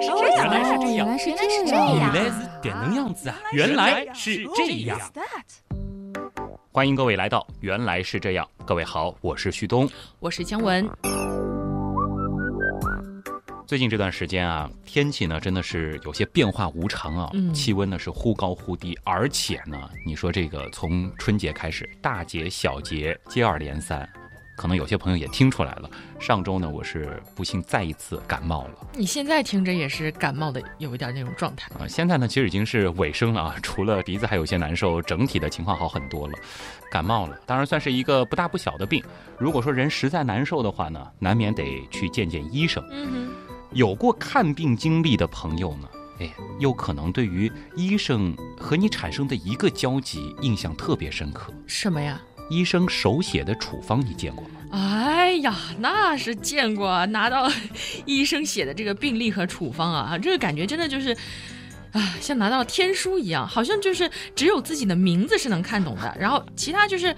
[0.00, 3.36] 来是这样，原来是这样，原来是这这样样，原来是点能样子啊！
[3.52, 4.98] 原来是这样。
[6.72, 9.88] 欢迎各位来到《原来是这样》，各位好，我是旭东。
[10.20, 10.88] 我是姜文。
[13.66, 24.08] 最近这段时间啊，天气呢真的是有些变化无常啊，嗯气温呢是忽高忽低，而且呢，你说这个从春节开始，大节小节接二连三，
[24.60, 25.88] 可能有些朋友也听出来了。
[26.18, 28.86] 上周呢，我是不幸再一次感冒了。
[28.92, 31.72] 你现在听着也是感冒的，有一点那种状态。
[31.78, 36.34] 啊，现在呢其实已经是尾声了啊， 除了鼻子还有些难受，整体的情况好很多了。
[36.90, 39.02] 感冒了，当然算是一个不大不小的病。
[39.38, 42.86] 如果说人实在难受的话呢，难免得去见见医生。
[42.90, 43.32] 嗯哼
[43.72, 45.88] 有过看病经历的朋友呢，
[46.18, 51.50] 哎，又可能对于医生和你产生的一个交集印象特别深刻。
[51.66, 52.20] 什么呀？
[52.50, 54.60] 医生手写的处方你见过吗？
[54.72, 57.50] 哎呀，那是见过，拿到
[58.04, 61.16] 医生写的这个病历和处方啊，这个感觉真的就是。
[61.92, 67.12] 啊，像拿到天书一样，好像就是只有自己的名字是能看懂的，然后其他就是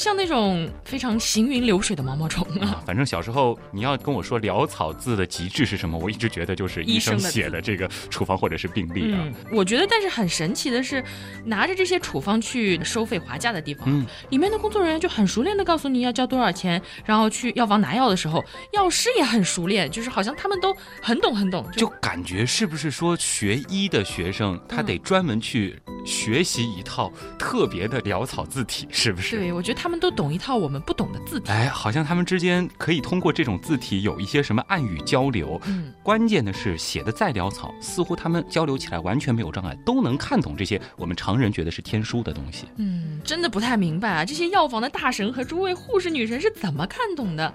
[0.00, 2.68] 像那种非常行云流水的毛毛虫啊。
[2.68, 9.20] 啊，反正小时候你要跟我说潦草字的极致是什么，我一直觉得就是医生写的这个处方或者是病历啊。
[9.22, 11.04] 嗯，我觉得，但是很神奇的是，
[11.44, 18.42] 拿着这些处方去收费划价的地方，嗯里面的工作人员就很熟练的告诉你要交多少钱，然后去药房拿药的时候，
[18.72, 29.36] 药师也很熟练，就是好像他们都很懂很懂，就感觉是不是说学医的学生他得专门去学习一套特别的潦草字体，是不是？
[29.36, 31.50] 对我觉得他们都懂一套我们不懂的字体。
[31.50, 35.60] 哎，好像他们之间可以通过这种字体有一些什么暗语交流。
[35.66, 42.66] 嗯，关键的是写的再潦草，似乎他们交流起来完全没有障碍，都能看懂这些我们常人觉得是天书的东西。
[42.76, 47.52] 嗯，真的不太明白啊，这些药房的大神和诸位护士女神是怎么看懂的？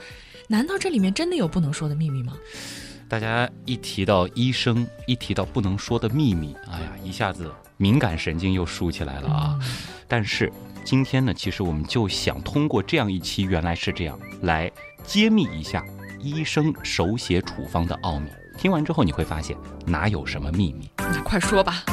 [0.48, 2.34] 难道这里面真的有不能说的秘密吗？
[3.08, 9.60] 大家一提到医生，一提到不能说的秘密，哎呀，一下子敏感神经又竖起来了啊！
[10.08, 10.52] 但是
[10.84, 14.72] 今天呢，其实我们就想通过这样一期，原来是这样，来
[15.06, 15.86] 揭秘一下
[16.20, 18.28] 医生手写处方的奥秘。
[18.58, 19.56] 听完之后，你会发现
[19.86, 20.90] 哪有什么秘密。
[20.98, 21.84] 那快说吧。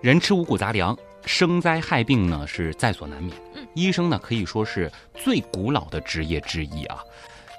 [0.00, 3.36] 人吃五谷杂粮，生灾害病呢是在所难免。
[3.74, 6.98] 医生呢可以说是最古老的职业之一啊。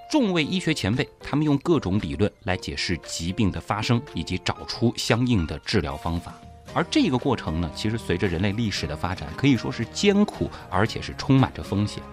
[0.10, 6.34] 众位医学前辈，他们用各种理论来解释疾病的发生，以及找出相应的治疗方法。
[6.74, 12.04] 而这个过程呢，其实随着人类历史的发展，可以说是艰苦，而且是充满着风险。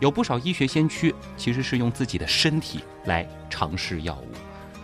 [0.00, 4.28] 有不少医学先驱其实是用自己的身体来尝试药物，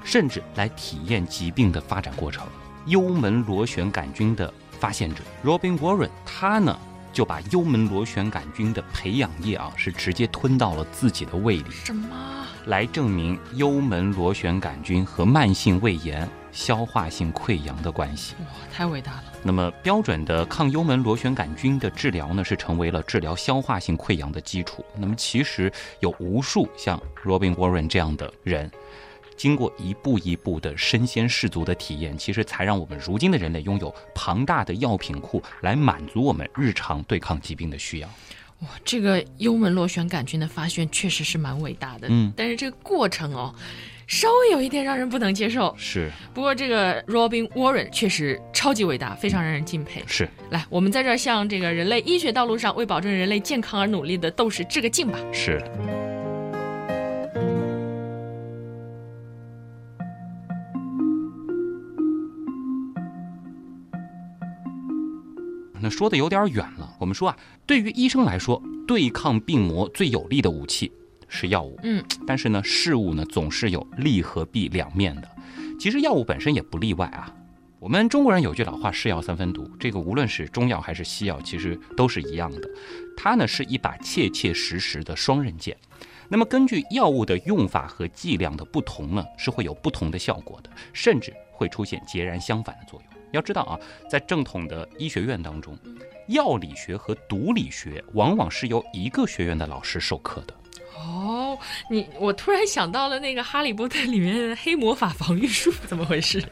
[0.04, 2.46] 甚至来体验疾病的发展过程。
[2.86, 6.76] 幽门螺旋杆菌的发现者 Robin Warren，他呢
[7.12, 12.46] 就把幽门螺旋杆菌的培养液啊是直接吞到了自己的胃里，什么？
[12.66, 18.34] 来证明幽门螺旋杆菌和慢性胃炎、消化性溃疡的关系。
[18.40, 19.24] 哇，太伟大了！
[19.42, 24.84] 那么标准的抗幽门螺旋杆菌的治疗呢，是成为了治疗消化性溃疡的基础。
[24.94, 28.70] 那么其实有无数像 Robin Warren 这样的人，
[29.40, 38.08] 经过一步一步的身先士卒的体验，其实才让我们如今的人类拥有庞大的药品库，来满足我们日常对抗疾病的需要。
[38.58, 43.54] 哇，这个幽门螺旋杆菌的发现确实是蛮伟大的，嗯但是这个过程哦，
[44.06, 45.74] 稍微有一点让人不能接受。
[45.78, 50.02] 是不过这个 Robin Warren 确实超级伟大，非常让人敬佩。
[50.06, 55.18] 是来，我们在这儿向这个人类医学道路上为保证人类健康而努力的斗士致个敬吧。
[55.32, 55.58] 是。
[65.90, 66.88] 那说的有点远了。
[67.00, 67.36] 我们说啊，
[67.66, 70.92] 对于医生来说，对抗病魔最有力的武器
[71.26, 71.76] 是药物。
[71.82, 75.28] 嗯，但是呢，事物呢总是有利和弊两面的。
[75.80, 77.34] 其实药物本身也不例外啊。
[77.80, 82.70] 我们中国人有句老话“是药三分毒”，这个无论是中药还是西药，其实都是一样的。
[83.16, 85.76] 它呢是一把切切实实的双刃剑。
[86.28, 93.09] 那么根据药物的用法和剂量的不同呢，是会有不同的效果的，甚至会出现截然相反的作用。
[93.32, 93.78] 要知道啊，
[94.08, 95.76] 在正统的医学院当中，
[96.28, 100.54] 药理学和毒理学往往是由一个学院的老师授课的。
[101.02, 101.56] 哦，
[101.90, 106.42] 你我突然想到了那个《哈利波特》里面的黑魔法防御术， 怎么回事？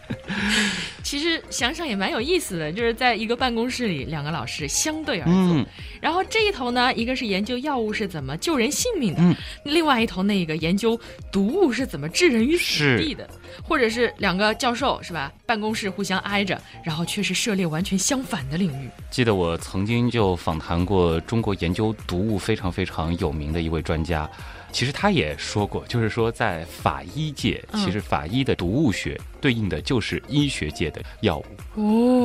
[1.05, 5.67] 其实想想也蛮有意思的，就是在一个办公室里，两个老师相对而坐，嗯
[6.01, 10.99] 然后这一头呢，一个是研究药物是怎么救人性命的，嗯另外一头那个研究
[11.31, 13.29] 毒物是怎么置人于死地的。
[13.63, 15.33] 或者是两个教授是吧？
[15.47, 18.89] 办公室互相挨着，然后却是涉猎完全相反的领域。
[19.11, 24.29] 记得我曾经就访谈过中国研究毒物非常非常有名的一位专家，
[24.73, 31.47] 其实他也说过，就是说在法医界，其实法医的毒物学对应的就是医学界的药物。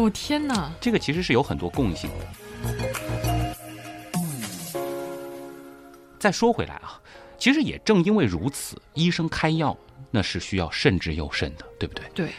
[0.06, 0.72] 哦，天哪！
[0.82, 2.26] 这个其实是有很多共性的。
[6.20, 7.00] 再说回来啊，
[7.44, 9.78] 其实也正因为如此，医生开药
[10.12, 12.06] 那是需要慎之又慎的，对不对？
[12.16, 12.30] 对。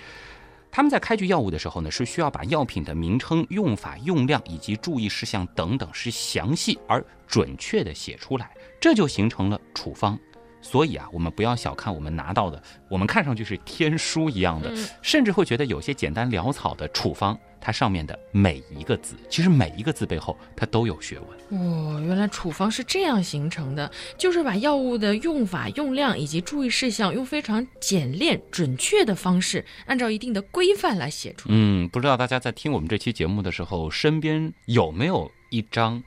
[0.71, 10.19] 他们在开具药物的时候呢，是需要把药品的名称、用法、用量以及注意事项等等，是详细而准确的写出来，这就形成了处方。
[10.63, 17.39] 所以啊，我们不要小看我们拿到的，我们看上去是天书一样的，甚至会觉得有些简单潦草的处方。
[17.65, 21.59] 它上面的每一个字，其实每一个字背后它都有学问。
[21.59, 31.49] 哦，原来处方是这样形成的，就是把药物的用法、用量以及注意事项，用非常简练、准确的方式，按照一定的规范来写出。
[31.51, 36.03] 嗯，不知道大家在听我们这期节目的时候，身边有没有一张？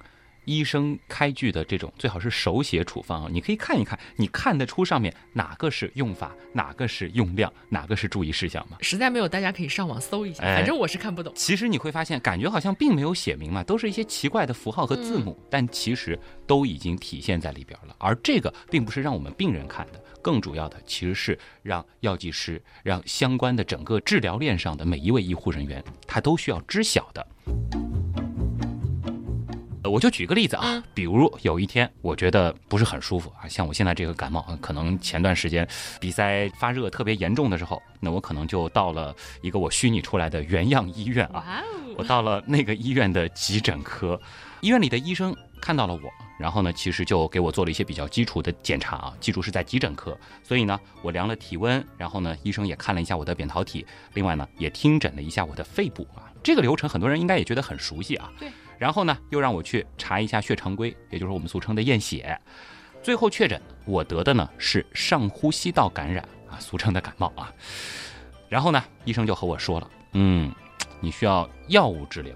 [0.48, 8.78] 医生开具的这种最好是手写处方啊，你可以看一看，你看得出上面哪个是用法，哪个是用量，哪个是注意事项吗？
[8.80, 11.34] 实在没有，大家可以上网搜一下，反正我是看不懂。
[11.36, 16.18] 其实你会发现，感觉好像并没有写明嘛，都是一些奇怪的符号和字母，但其实
[16.48, 17.94] 都已经体现在里边了。
[17.98, 27.28] 而这个并不是让我们病人看的，更主要的其实是让药剂师、让相关的整个治疗链上的每一位医护人员，他都需要知晓的。
[29.90, 35.68] 我就举个例子啊，比如有一天我觉得不是很舒服啊，像我现在这个感冒，可能前段时间
[36.00, 41.64] 鼻塞发热特别严重的时候，那我可能就到了一个我虚拟出来的原样医院啊，
[41.96, 44.20] 我到了那个医院的急诊科，
[44.62, 46.02] 医院里的医生看到了我，
[46.40, 58.50] 然后呢，其实就给我做了一些比较基础的检查啊，记住是在急诊科，所以呢，我量了体温，然后呢，医生也看了一下我的扁桃体，另外呢，也听诊了一下我的肺部啊，这个流程很多人应该也觉得很熟悉啊，对。
[58.78, 62.40] 然后呢，又让我去查一下血常规，也就是我们俗称的验血。
[63.02, 67.52] 最后确诊我得的呢是上呼吸道感染啊，俗称的感冒啊。
[68.50, 70.54] 然后呢，医生就和我说了，嗯，
[71.00, 72.36] 你需要药物治疗。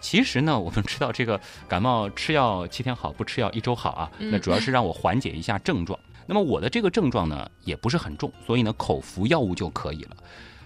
[0.00, 4.10] 其实呢，我们知道这个感冒吃药七天好，不吃药一周好啊。
[4.18, 5.98] 那主要是让我缓解一下症状。
[6.26, 10.16] 那么我的这个症状呢也不是很重，所以呢口服药物就可以了。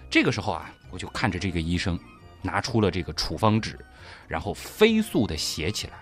[0.09, 1.99] 这个时候啊，我就看着这个医生
[2.41, 3.77] 拿出了这个处方纸。
[4.27, 5.93] 然后飞速的写起来。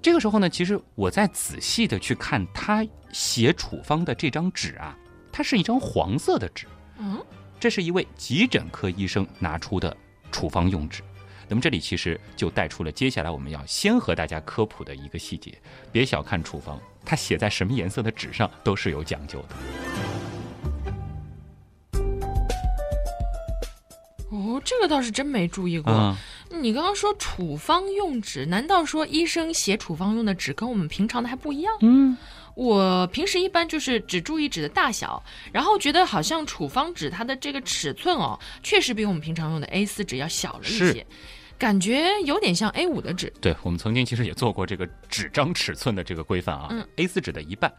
[0.00, 4.98] 这个时候呢，其实我在仔细的去看他写处方的这张纸啊，
[5.30, 6.66] 它是一张黄色的纸。
[6.98, 7.24] 嗯，
[7.60, 9.96] 这是一位急诊科医生拿出的
[10.32, 11.02] 处方用纸。
[11.48, 15.56] 那么这里其实就带出了接下来我们要先和大家科普的一个细节：
[15.92, 19.56] 别小看处方，它写在什么颜色的纸上都是有讲究的。
[24.30, 26.16] 哦，这个倒是真没注意过。
[26.60, 31.72] 你刚刚说处方用纸，难道说医生写处方用的纸跟我们平常的还不一样？
[31.80, 32.16] 嗯，
[32.54, 35.22] 我平时一般就是只注意纸的大小，
[35.52, 41.06] 然后觉得好像处方纸它的这个尺寸哦，确实比我们平常用的 A 四纸要小了一些。
[41.58, 47.72] 感觉有点像 A 五的纸，对我们曾经其实也做过这个纸张尺寸的这个规范啊，A 四纸的一半。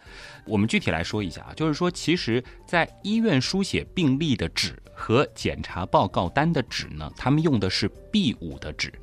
[0.46, 8.94] 我们具体来说一下啊，就是说，其实，在医院书写病历的纸和检查报告单的纸呢，他们用的是 B 五的纸，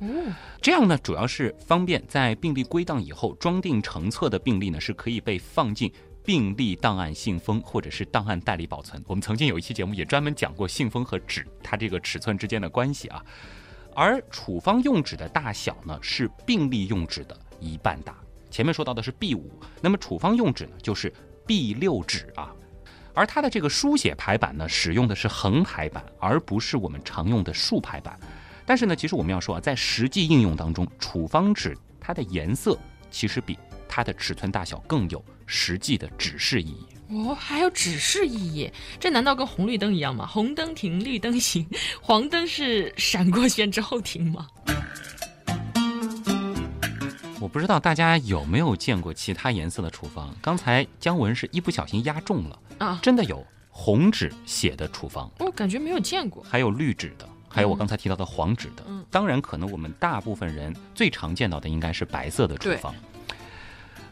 [0.61, 5.91] 这样呢，主要是方便在病例归档以后装订成册的病例呢，是可以被放进
[6.23, 9.03] 病历档案信封或者是档案袋里保存。
[9.07, 13.23] 我们曾经有一期节目也专门讲过信封和纸它这个尺寸之间的关系啊。
[13.93, 18.15] 而处方用纸的大小呢，是病历用纸的一半大。
[18.49, 21.11] 前面说到的是 B 五，那么处方用纸呢，就是
[21.45, 22.50] B 六纸啊。
[23.13, 28.19] 而它的这个书写排版呢，使用的是横排版，而不是我们常用的竖排版。
[28.65, 32.77] 但是呢，其实我们要说啊，在实际应用当中，处方纸它的颜色
[33.09, 36.87] 其实比它的尺寸大小更有实际的指示意义。
[37.09, 38.71] 哦，还有指示意义？
[38.97, 40.25] 这难道跟红绿灯一样吗？
[40.25, 41.67] 红灯停，绿灯行，
[42.01, 44.47] 黄灯是闪过线之后停吗？
[47.41, 50.33] 我不知道大家有没有见过其他颜色的处方。
[50.41, 52.99] 刚才姜文是一不小心压中了啊！
[53.01, 56.43] 真的有红纸写的处方，我感觉没有见过。
[56.43, 58.83] 还有绿纸的，还有我刚才提到的黄纸的。
[58.87, 62.93] 嗯，当然，可能我们大部分人最常见到的应该是白色的处方。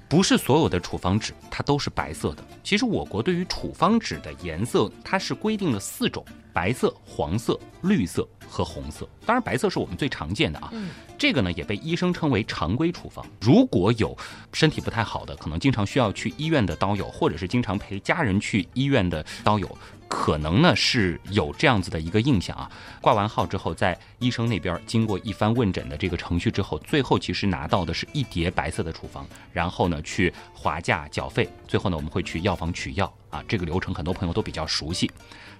[0.07, 2.43] 不是所有的处方纸它都是白色的。
[2.63, 6.23] 其实我国对于处方纸的颜色，它是规定了四种：
[6.59, 9.07] 白色、黄色、绿色和红色。
[9.25, 10.69] 当然，白色是我们最常见的啊。
[11.17, 13.25] 这个呢也被医生称为常规处方。
[13.39, 14.17] 如果有
[14.51, 19.77] 身体不太好的，可能经常需要去医院的刀友，或者是经常陪家人去医院的刀友，
[20.09, 22.69] 可能呢是有这样子的一个印象啊。
[22.99, 33.41] 挂完号之后，在医生那边经过一番问诊的这个程序之后，最后其实拿到的是一叠白色的处方，然后呢去划价缴费，最后呢我们会去药房取药啊。
[33.47, 35.09] 这个流程很多朋友都比较熟悉。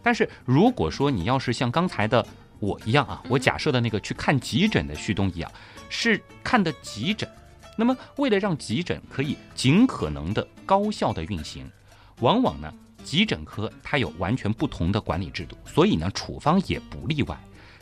[0.02, 2.26] 但是如果说你要是像刚才的
[2.60, 5.50] 我一样啊，我假设的那个去看急诊的旭东一样，
[5.90, 7.30] 是看的急诊。
[7.78, 11.72] 那么，为了让急诊可以尽可能的高效的运行，
[12.20, 17.38] 往往呢，急诊科它有完全不同的管理制度，所以呢，处方也不例外。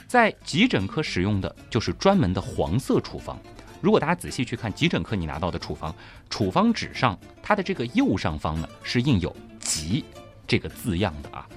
[0.08, 3.40] 在急诊科使用的就是专门的黄色处方。
[3.82, 5.94] 如果大家仔细去看急诊科你拿到的处方，
[6.30, 10.04] 处方纸上它的这个右上方呢是印有“急”
[10.48, 11.48] 这个字样的啊。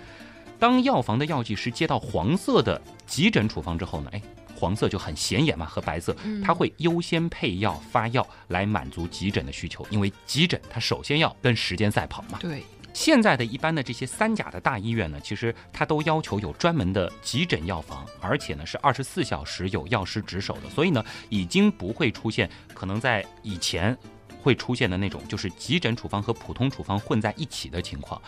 [0.59, 4.23] 当药房的药剂师接到黄色的急诊处方之后呢，哎。
[4.53, 6.15] 黄色就很显眼嘛，和白色，
[6.45, 12.37] 他会优先配药发药来满足急诊的需求，因为急诊它首先要跟时间赛跑嘛。
[12.39, 23.97] 对，现在的一般的这些三甲的大医院呢，其实它都要求有专门的急诊药房，而且呢是二十四小时有药师值守的，所以呢已经不会出现可能在以前。
[24.43, 28.19] 会出现的那种就是急诊处方和普通处方混在一起的情况。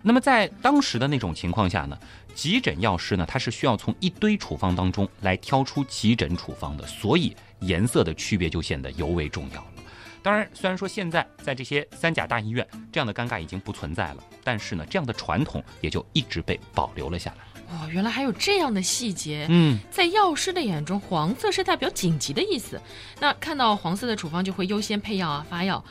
[0.00, 1.98] 那么在当时的那种情况下呢，
[2.34, 9.72] 急诊药师呢他是需要从一堆处方当中来挑出急诊处方的，所以颜色的区别就显得尤为重要了。
[10.22, 17.44] 当然，虽然说现在在这些三甲大医院这样的尴尬已经不存在了，但是呢，这样的传统也就一直被保留了下来。
[17.70, 19.46] 哦，原来还有这样的细节。
[19.50, 22.80] 嗯，在药师的眼中，黄色是代表紧急的意思。
[23.20, 25.84] 那看到黄色的处方，就会优先配药啊，发药。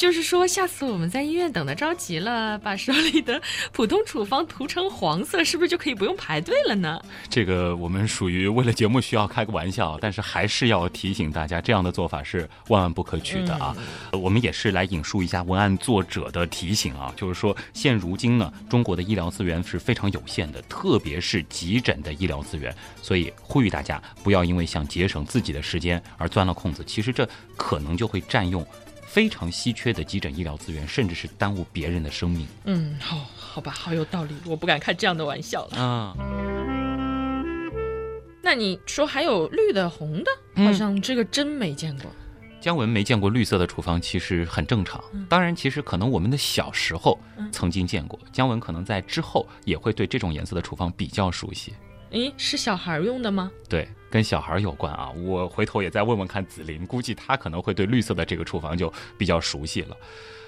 [0.00, 3.38] 就是说，下次我们在医院等的着急了，把手里的
[3.70, 6.98] 普通处方涂成黄色，是不是就可以不用排队了呢？
[7.28, 13.76] 这个我们属于为了节目需要开个玩笑，但是还是要提醒大家，这样的做法是万万不可取的啊！
[14.12, 28.66] 我们也是来引述一下文案作者的提醒啊，就是说，现如今呢，中国的医疗资源是非常有限的，特别是急诊的医疗资源，所以呼吁大家不要因为想节省自己的时间而钻了空子，其实这可能就会占用。
[29.10, 32.46] 非常稀缺的急诊医疗资源，甚至是耽误别人的生命。
[32.62, 35.76] 嗯，好，好吧，好有道理，我不敢开这样的玩笑了。
[35.76, 36.14] 啊，
[38.40, 40.30] 那你说还有绿的、红的，
[40.64, 42.08] 好像这个真没见过。
[42.60, 45.02] 姜文没见过绿色的处方，其实很正常。
[45.28, 47.18] 当然，其实可能我们的小时候
[47.50, 51.74] 曾经见过，姜文可能在之后也会对这种颜色的处方比较熟悉。
[52.10, 53.50] 诶，是小孩用的吗？
[53.68, 55.10] 对，跟小孩有关啊。
[55.10, 59.96] 我回头也再问问看紫菱，估计他可能会对绿色的这个处方就比较熟悉了。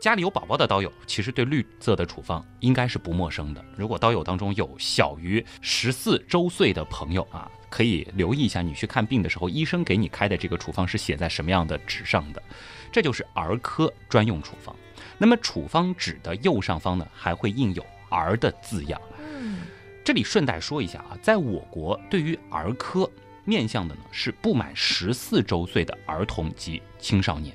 [0.01, 3.65] 家里有宝宝的刀友，其实对绿色的处方应该是不陌生的。
[3.77, 12.43] 如果刀友当中有小于十四周岁的朋友啊，可以留意一下，你去看病的时候，医生给你开的这个处方是写在什么样的纸上的。
[12.91, 14.75] 这就是儿科专用处方。
[15.17, 19.01] 那么处方纸的右上方呢，还会印有“儿”的字样。
[20.05, 23.09] 这里顺带说一下啊，在我国对于儿科
[23.45, 27.55] 面向的呢是不满十四周岁的儿童及青少年，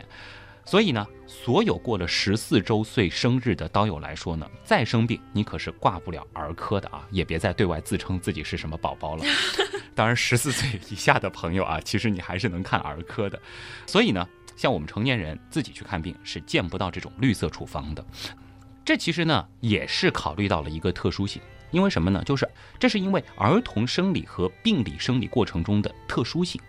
[0.66, 9.26] 所以呢，所有过了十四周岁生日的刀友来说呢，再生病你可是挂不了儿科的啊，也别再对外自称自己是什么宝宝了。
[9.96, 13.40] 当然，十四岁以下的朋友啊，其实你还是能看儿科的。
[13.86, 18.06] 所以呢，像我们成年人自己去看病是见不到这种绿色处方的。
[18.86, 21.42] 这其实呢也是考虑到了一个特殊性。
[21.72, 22.24] 因为什么呢？
[22.26, 22.48] 就是
[22.80, 26.62] 这是因为儿童生理和病理生理过程中的特殊性，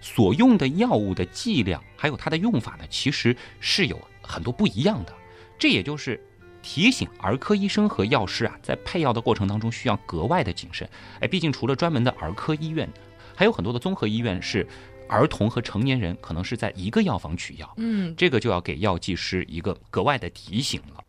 [0.00, 5.12] 所用的药物的剂量还有它的用法呢，其实是有很多不一样的。
[5.58, 6.20] 这也就是
[6.62, 10.88] 提醒儿科医生和药师啊，在配药的过程当中需要格外的谨慎。
[11.20, 12.88] 哎，毕竟除了专门的儿科医院，
[13.34, 14.66] 还有很多的综合医院是
[15.08, 17.74] 儿童和成年人可能是在一个药房取药。
[17.76, 21.04] 嗯，这个就要给药剂师一个格外的提醒了。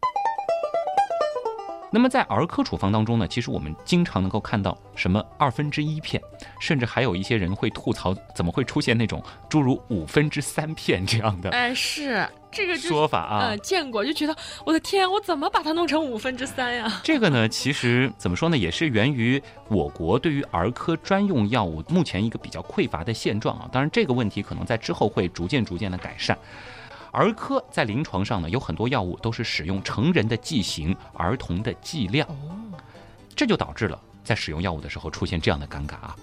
[1.95, 6.21] 那么在儿科处方当中呢，其实我们经常能够看到什么二分之一片，
[6.59, 11.51] 甚至还有一些人会吐槽，怎么会出现那种诸如五分之三片这样的？
[11.51, 14.35] 哎，是这个说法啊，呃，见过，就觉得
[14.65, 16.99] 我的天，我怎么把它弄成五分之三呀？
[17.01, 23.69] 这个呢，其实怎么说呢，也是源于我国对于儿科专用药物目前一个比较匮乏的现状啊。
[23.71, 26.37] 当然，这个问题可能在之后会逐渐逐渐的改善。
[27.15, 32.27] 儿科在临床上呢，有很多药物都是使用成人的剂型，儿童的剂量，
[33.35, 36.15] 这就导致了在使用药物的时候出现这样的尴尬啊。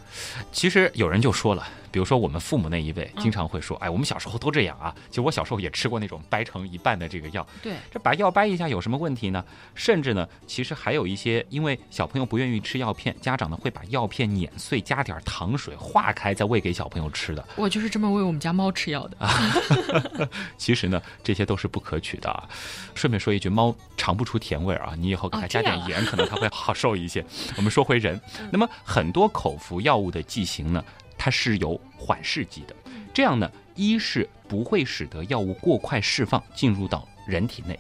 [0.52, 4.92] 其实有人就说了，比如说我们父母那一辈经常会说，哎，我们小时候都这样啊。
[5.10, 9.44] 其实我小时候也吃过那种掰成一半的这个药，对，这把药掰一下有什么问题呢？
[9.74, 17.46] 甚至呢，其实还有一些，因为小朋友不愿意吃药片，家长呢会把药片碾碎，加点糖水化开，再喂给小朋友吃的。
[17.56, 19.16] 我就是这么喂我们家猫吃药的。
[20.56, 22.48] 其实呢，这些都是不可取的啊。
[22.94, 27.24] 顺便说一句，猫尝不出甜味啊，你以后给它加点盐，可能它会好受一些。
[27.56, 28.18] 我们说回人，
[28.50, 30.82] 那么很多口服药物的剂型呢，
[31.24, 32.74] 它是有缓释剂的，
[33.14, 37.78] 这样呢，一是不会使得药物过快释放进入到人体内，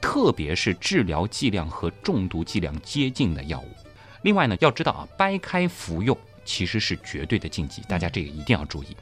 [0.00, 3.68] 特别是治疗剂量和中毒剂量接近的药物。
[4.22, 6.16] 另外呢，要知道啊，掰开服用
[6.46, 8.96] 其实是绝对的禁忌，大家这个一定要注意。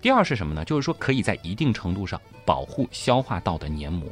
[0.00, 0.64] 第二是什么呢？
[0.64, 4.08] 就是说可以在一定程度上保护消化道的黏膜。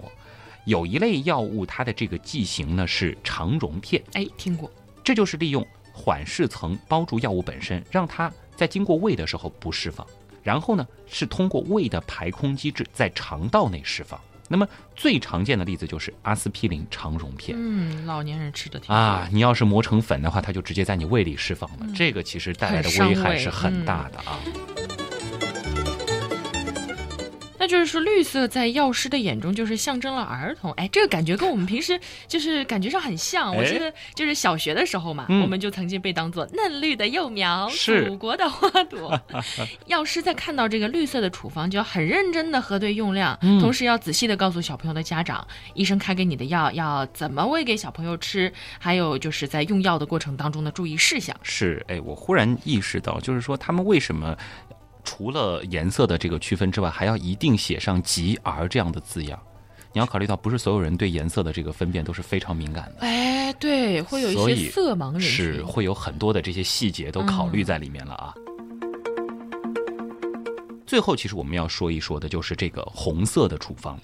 [0.67, 4.71] 有一类药物，它的这个剂型呢是肠溶片，哎，听过，
[5.03, 10.07] 这就是利用缓释层包住药物本身，让它在经过胃的时候不释放，
[10.43, 14.21] 然后呢是通过胃的排空机制在肠道内释放。
[14.49, 24.39] 那么最常见的例子就是阿司匹林肠溶片，嗯，老年人吃的挺啊，你要是磨成粉的话，它就直接在你胃里释放了，这个其实带来的危害是很大的啊。
[27.61, 30.73] 那就是说，绿色在药师的眼中就是象征了儿童。
[30.73, 33.55] 哎，这个感觉跟我们平时就是感觉上很像。
[33.55, 39.21] 我记得就是小学的时候嘛，我们就曾经被当做嫩绿的幼苗，祖国的花朵。
[39.85, 51.37] 药师在看到这个绿色的处方，就要很认真的核对用量，同时要仔细的告诉小朋友的家长，医生开给你的药要怎么喂给小朋友吃，还有就是在用药的过程当中的注意事项。
[51.43, 54.35] 是，哎，我忽然意识到，就是说他们为什么？
[55.05, 59.39] 除了颜色的这个区分之外，还要一定写上“吉儿”这样的字样。
[59.93, 63.01] 你要考虑到，不是所有人对颜色的这个分辨都是非常敏感的。
[63.01, 68.35] 哎，对，会有一些色盲人是会有很多的这些细节都考虑在里面了啊。
[70.87, 73.99] 最后，其实我们要说一说的就是这个红色的处方。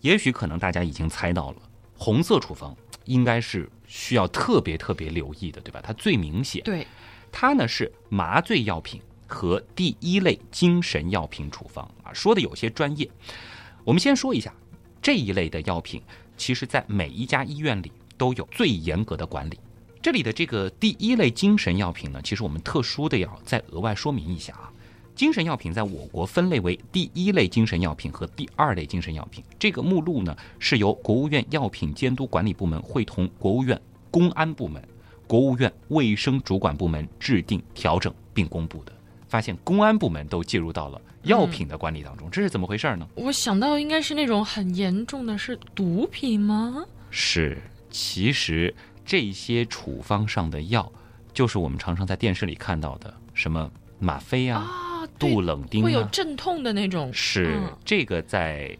[0.00, 1.56] 也许可能大家已经猜到了，
[1.96, 5.80] 红色处方应该是需要特别特别留意的，对吧？
[5.82, 6.62] 它最明显。
[6.62, 6.86] 对，
[7.32, 9.00] 它呢是麻醉药品。
[9.32, 13.08] 和第一类精神药品处方啊，说的有些专业。
[13.82, 14.52] 我们先说一下
[15.00, 16.02] 这一类的药品，
[16.36, 19.58] 其实在每一家医院里都有最严格的管理。
[20.02, 24.70] 这里的这个第一类精神药品呢，其实我们特殊的要再额外说明一下啊。
[25.14, 29.42] 精神药品在我国分类为第一类精神药品和第二类精神药品。
[29.58, 34.82] 这个目录呢，是由国务院药品监督管理部门会同国务院公安部门、
[35.26, 38.92] 国务院卫生主管部门制定、调整并公布的。
[39.32, 43.08] 发现公安部门都介入到了药品的管理当中，这是怎么回事呢？
[43.14, 46.84] 我想到应该是那种很严重的是毒品吗？
[47.08, 47.56] 是，
[47.90, 48.74] 其实
[49.06, 50.92] 这些处方上的药，
[51.32, 54.68] 就是我们常常在电视里看到的什么吗啡啊、
[55.18, 57.10] 杜冷丁，会有镇痛的那种。
[57.10, 58.76] 是这个在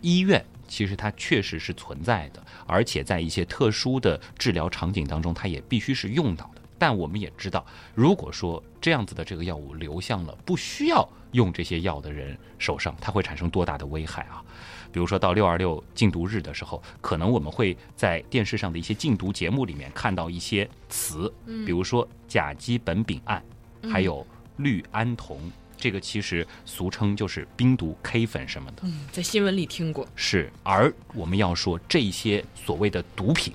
[0.00, 6.51] 医院其实它确实是存在的，而且在一些特殊的治疗场景当中，它也必须是用到的。
[6.82, 7.64] 但我们也知道，
[7.94, 14.42] 如果说这样子的这个药物流向了不需要用这些药的人手上，它会产生多大的危害啊？
[14.90, 23.40] 比如说到六二六禁毒日的时候，可能我们会在电视上的一些禁毒节目里面看到一些词，比如说甲基苯丙胺，
[23.88, 25.38] 还有氯胺酮，
[25.76, 28.82] 这个其实俗称就是冰毒 K 粉什么的。
[28.82, 30.04] 嗯，在新闻里听过。
[30.16, 33.54] 是，而我们要说这些所谓的毒品，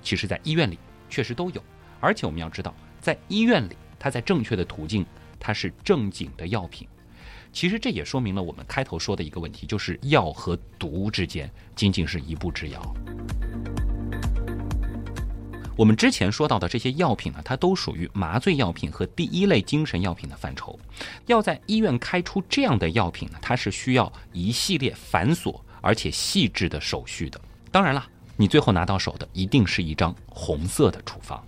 [0.00, 0.78] 其实在医院里
[1.08, 1.60] 确实都有。
[2.00, 5.04] 而且我们要知道，在医院里，它在正确的途径，
[5.38, 6.88] 它是正经的药品。
[7.52, 12.94] 其实这也说明了我们开头说的一个问题，就是药和毒之间仅仅是一步之遥。
[15.76, 20.78] 我们之前说到的这些药品呢，它都属于麻醉药品和第一类精神药品的范畴。
[21.26, 27.40] 要在医院开出这样的药品呢，它是需要一系列繁琐而且细致的手续的。
[27.72, 31.42] 当然了，你最后拿到手的一定是一张红色的处方。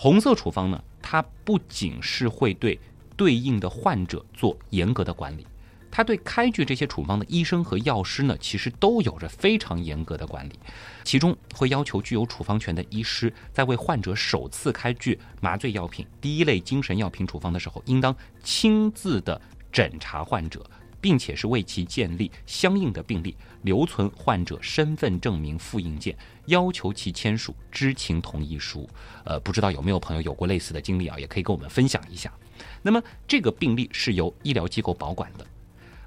[0.00, 2.78] 红色处方呢，它不仅是会对
[3.16, 5.44] 对应的患者做严格的管理，
[5.90, 10.52] 它对开具这些处方的医生和药师呢，其实都有着非常严格的管理。
[11.02, 19.40] 其中会要求具有处方权的医师，在为患者首次开具麻醉药品、第一类精神药品处方的时候，应当亲自的
[19.72, 20.64] 诊查患者。
[21.00, 28.88] 并且是为其建立相应的病历，留存患者身份证明复印件，要求其签署知情同意书。
[29.24, 31.18] 呃，不知道有没有朋友有过类似的经历啊？
[31.18, 32.32] 也可以跟我们分享一下。
[32.82, 35.46] 那么这个病历是由医疗机构保管的，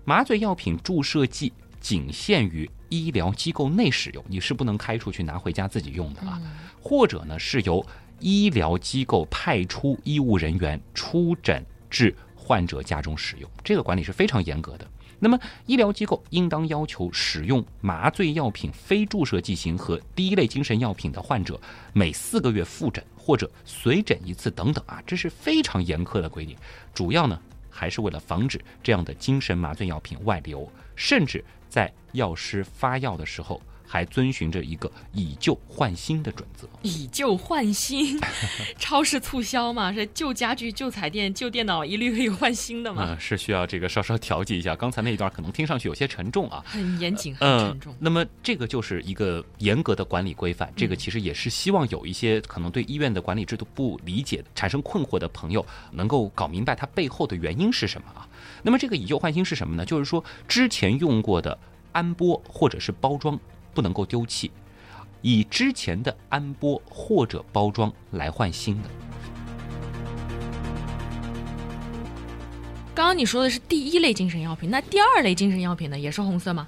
[0.03, 6.41] 麻醉药品注射剂仅限于医疗机构内使用，你是不能开出去拿回家自己用的啊。
[6.81, 7.85] 或者呢，是由
[8.19, 12.15] 医疗机构派出医务人员出诊至
[12.51, 14.85] 患者家中使用，这个管理是非常严格的。
[15.19, 21.57] 那么，医疗机构应当要求使用麻醉药品、非注射剂型和第一类精神药品的患者
[21.93, 26.57] 每四个月复诊或者随诊一次等等啊，这是非常严苛的规定。
[26.93, 33.61] 主要呢，还是为了防止这样的精神麻醉药品外流，甚至在药师发药的时候。
[33.91, 36.65] 还遵循着一个以旧换新的准则。
[36.81, 38.17] 以旧换新，
[38.79, 43.03] 超市促销嘛，是旧家具、旧彩电、旧电脑，一律可以换新的嘛？
[43.09, 44.73] 嗯是需要这个稍稍调剂一下。
[44.73, 47.93] 刚才那一段可能听上去有些沉重啊，很严谨，很沉重。
[47.99, 50.71] 那么这个就是一个严格的管理规范。
[50.73, 58.25] 这个其实也是希望有一些可能对医院的管理制度不理解、产生困惑的朋友，能够搞明白它背后的原因是什么啊？
[58.63, 59.85] 那么这个以旧换新是什么呢？
[59.85, 61.57] 就是说之前用过的
[61.91, 63.37] 安波或者是包装。
[63.73, 64.51] 不能够丢弃，
[65.21, 68.89] 以之前的安波或者包装来换新的。
[72.93, 76.67] 刚刚你说的是第一类精神药品，那第二类精神药品呢，也是红色吗？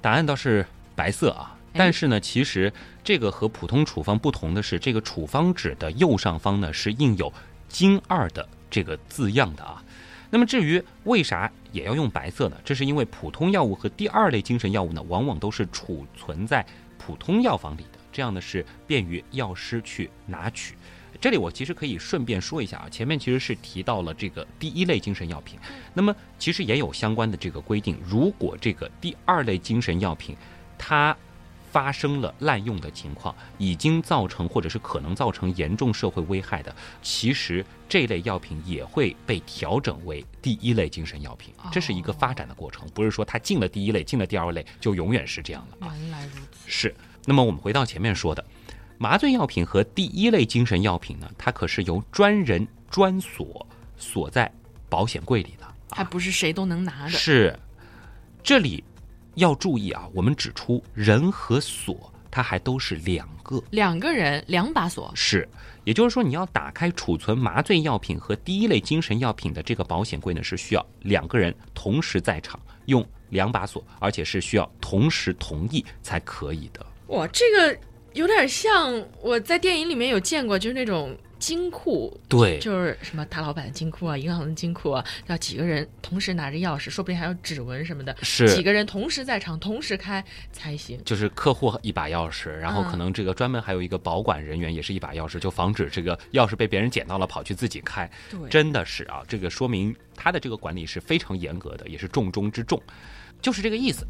[0.00, 2.72] 答案倒是白色啊，但是呢，其实
[3.04, 7.32] 这个和普通处方不同的是，这个处方纸的右上方呢是印有
[7.68, 9.81] “精二”的这个字样的啊。
[10.34, 12.56] 那么至于为啥也要用白色呢？
[12.64, 16.64] 这是因为普通药物和第二类精神药物呢，往往都是储存在
[16.96, 20.74] 普通药房里的，这样呢是便于药师去拿取。
[21.20, 25.58] 这里我其实可以顺便说一下啊，前面其实是提到了这个第一类精神药品，
[25.92, 30.34] 那么其实也有相关的这个规定，如果这个第二类精神药品
[30.78, 31.14] 它。
[31.72, 41.54] 发生了滥用的情况，已经造成或者是可能造成严重社会危害的，其实这类药品也会被调整为第一类精神药品。
[41.72, 45.78] 这是一个发展的过程，不是说它进了第一类，进了第二类就永远是这样的。
[45.86, 46.58] 原来如此。
[46.66, 46.94] 是。
[47.24, 48.44] 那么我们回到前面说的，
[48.98, 54.52] 麻醉药品和第一类精神药品呢，它可是由专人专锁锁在
[54.90, 57.10] 保险柜里的，还不是谁都能拿的。
[57.10, 57.58] 是。
[58.42, 58.84] 这里。
[59.34, 65.48] 要注意啊，我们指出人和锁，它还都是两个，两个人两把锁是，
[65.84, 76.84] 也就是说，你要打开储存麻醉药品和第一类精神药品的这个保险柜呢，是需要两个人同时在场，用两把锁，而且是需要同时同意才可以的。
[77.08, 77.78] 哇，这个
[78.12, 81.16] 有点像我在电影里面有见过，就是那种。
[81.42, 91.02] 金库对，就是什么大老板的金库啊，银行的金库啊，要几个人同时拿着钥匙，说不定还有指纹什么的，是几个人同时在场，同时开才行。
[91.04, 98.08] 就是客户一把钥匙，然后可能这个专门还有一个保管人员也是一把钥匙，就防止这个钥匙被别人捡到了跑去自己开。
[98.30, 102.80] 对，真的是啊，这个说明他的这个管理是非常严格的，也是重中之重，
[103.40, 104.06] 就是这个意思。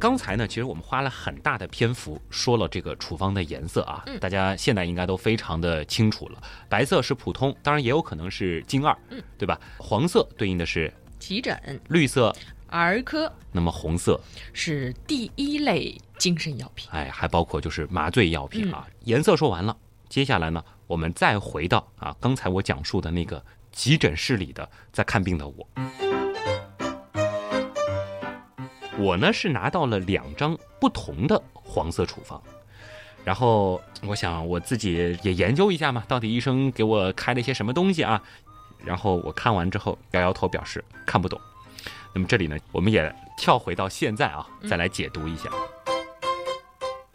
[0.00, 6.40] 刚才呢，其实我们花了很大的篇幅说了这个处方的颜色啊，大家现在应该都非常的清楚了。
[6.68, 9.58] 白色是普通，当然也有可能是精二，嗯，对吧？
[9.76, 12.32] 黄色对应的是急诊，绿色
[12.68, 14.20] 儿科，那么红色
[14.52, 18.86] 是第一类精神药品，哎，还包括就是麻醉药品啊。
[19.02, 19.76] 颜色说完了，
[20.08, 25.68] 接下来呢，我们再回到啊，刚才我讲述的那个急诊室里的在看病的我。
[28.98, 32.42] 我呢是拿到了两张不同的黄色处方，
[33.24, 38.20] 然后我想我自己也研究一下嘛，到底医生给我开了一些什么东西啊？
[38.84, 41.40] 然后我看完之后摇摇头表示看不懂。
[42.12, 45.48] 那么这里呢，我们也跳回到现在啊，再来解读一下。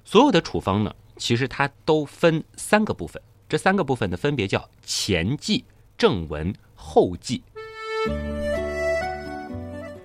[0.06, 5.65] 所有的处方呢，其实它都分三个部分，这三个部分呢分别叫前记、
[5.98, 7.43] 正文、后记。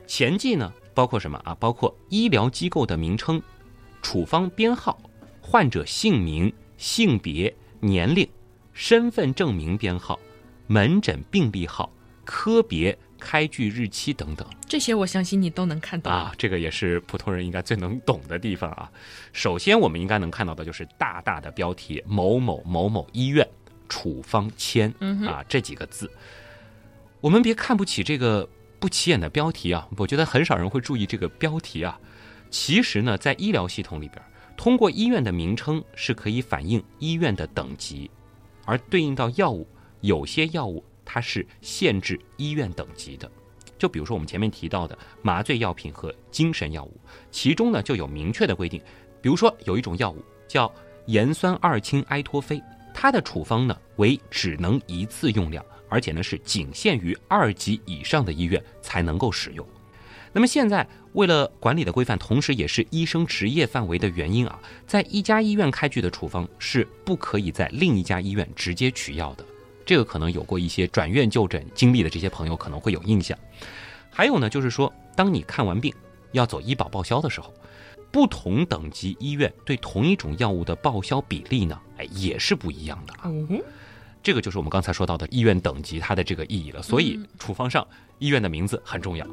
[0.07, 0.73] 前记呢？
[0.99, 1.57] 包括什么啊？
[1.61, 3.41] 包括医疗机构的名称、
[4.03, 5.01] 处方编号、
[5.41, 8.29] 患者姓名、性别、年龄、
[8.73, 10.19] 身份证明编号、
[10.67, 11.89] 门诊病历号、
[12.25, 14.45] 科别、开具日期等等。
[14.67, 16.35] 这些我相信你都能看到啊。
[16.37, 18.91] 这个也是普通人应该最能懂的地方啊。
[19.33, 23.49] 首先，我们应该能看到的就是大大的标题“某某某某医院
[23.89, 24.93] 处方签”
[25.25, 26.11] 啊这几个字。
[27.21, 28.49] 我们别看不起这个。
[28.81, 31.99] 不起眼的标题啊，我觉得很少人会注意这个标题啊。
[32.51, 34.23] 其实呢，在医疗系统里边，
[34.57, 38.11] 通过医院的名称是可以反映医院的等级，
[38.65, 39.67] 而对应到药物，
[40.01, 43.31] 有些药物它是限制医院等级的。
[43.77, 48.81] 就比如说我们前面提到的麻醉药品和精神药物，其中呢就有明确的规定。
[49.21, 50.73] 比如说有一种药物叫
[51.07, 52.63] 盐酸二氢埃托非，
[52.95, 55.65] 它的处方呢为只能一次用量。
[55.89, 59.67] 而且呢，是仅限于二级以上的医院才能够使用。
[60.33, 69.45] 那么现在为了管理的规范，同时也是医生职业范围的原因啊，在一家医院开具的处方是不可以在另一家医院直接取药的。
[69.87, 73.37] 这个可能有过一些转院就诊经历的这些朋友可能会有印象。
[74.11, 75.93] 还有呢，就是说，当你看完病
[76.33, 77.55] 要走医保报销的时候，
[78.11, 83.33] 不同等级医院对同一种药物的报销比例呢，哎，也是不一样的啊。
[84.23, 86.83] 这个就是我们刚才说到的医院等级它的这个意义了。
[86.83, 87.87] 所以处方上
[88.19, 89.27] 医院的名字很重要。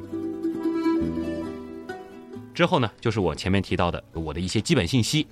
[2.54, 5.26] 之后呢，就是我前面提到的我的一些基本信息，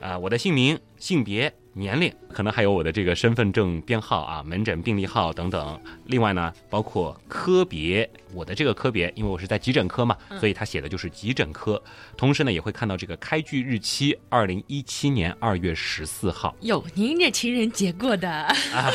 [0.00, 1.52] 啊，我的姓名、性别。
[1.78, 5.78] 年龄可能还有我的这个身份证编号啊、门诊病历号等等。
[6.06, 11.82] 另外呢，包括科别，我的这个科别，因为我是在急诊科嘛，所以他写的就是急诊科。
[12.16, 16.56] 同时呢，也会看到这个开具日期，二零一七年二月十四号。
[16.62, 18.90] 有您这情人节过的啊，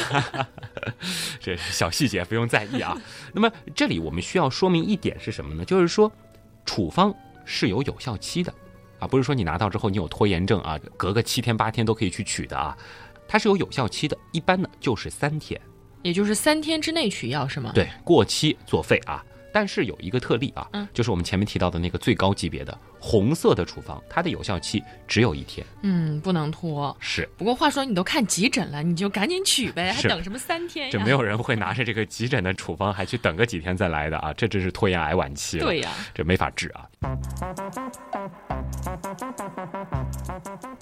[1.40, 3.00] 这小细节不用在意啊。
[3.32, 5.64] 那么这里我们需要说明一点是什么呢？
[5.64, 6.12] 就是说，
[6.66, 7.14] 处方
[7.46, 8.52] 是有有效期的。
[9.02, 12.78] 啊，不是说你拿到之后你有拖延症啊，隔个七天八天都可以去取的啊，
[13.28, 15.60] 它是有有效期的，一般呢就是三天，
[16.04, 17.72] 也就是三天之内取药是吗？
[17.74, 19.26] 对，过期作废啊。
[19.54, 26.96] 但是有一个特例啊，嗯，就是我们前面提到的那个最高级别的红色的处方，它的有效期只有一天，嗯，不能拖。
[27.00, 27.28] 是。
[27.38, 30.92] 不过话说，你都看急诊了，你就赶紧取呗，还等什么三天呀？
[30.92, 35.66] 这没有人会拿着这个急诊的处方还去等个几天再来的啊，这真是拖延癌晚期了。
[35.66, 36.88] 对呀，这没法治啊。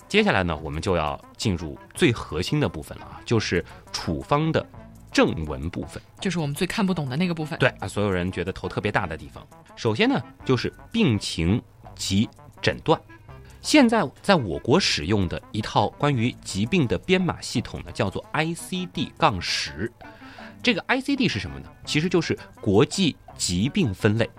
[0.07, 4.65] 接下来呢，我们就要进入最核心的部分了啊，就是处方的。
[5.11, 7.57] 正文部分就是我们最看不懂的那个部分。
[7.59, 9.45] 对啊，所有人觉得头特别大的地方。
[9.75, 11.61] 首先呢，就是病情
[11.95, 12.29] 及
[12.61, 12.99] 诊断。
[13.61, 19.91] 现在在我国使用的一套关于疾病的编码系统呢，叫做 ICD- 杠十。
[20.61, 21.69] 这个 ICD 是什么呢？
[21.85, 24.29] 其实就是国际疾病分类。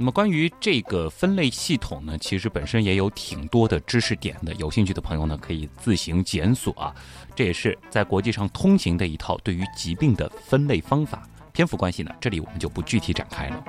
[0.00, 4.54] 那么关于这个分类系统呢，其实本身也有挺多的知识点的。
[4.54, 6.94] 有兴趣的朋友呢，可以自行检索啊。
[7.34, 11.28] 这也是在国际上通行的一套对于疾病的分类方法。
[11.52, 13.64] 篇幅关系呢，这里我们就不具体展开了。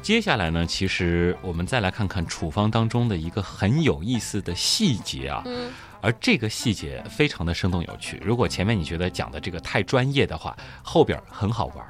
[0.00, 5.42] 接下来呢，其实我们再来看看处方当中的一个很有意思的细节啊。
[5.44, 5.70] 嗯。
[6.00, 8.18] 而这个细节非常的生动有趣。
[8.24, 11.86] 如果前面你觉得讲的这个太专业的话，后边很好玩。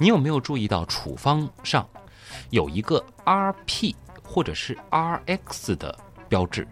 [0.00, 1.86] 你有没有注意到处方上
[2.48, 5.94] 有一个 RP 或者是 RX 的
[6.26, 6.66] 标志？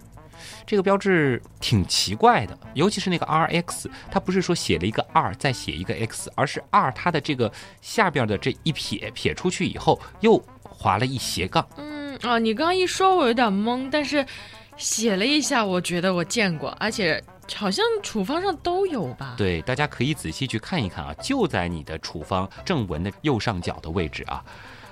[0.66, 11.68] 这个标志挺奇怪的，尤其是那个 RX，它不是说写了一个 R 再写一个 X，而是 R 它的这个下边的这一撇撇出去以后又划了一斜杠。
[11.76, 14.24] 嗯啊，你刚刚一说，我有点懵，但是
[14.78, 17.22] 写了一下，我觉得我见过，而且。
[17.54, 19.34] 好像处方上都有吧？
[19.36, 24.44] 对，大家可以仔细去看一看啊，就在你的处方正文的右上角的位置啊。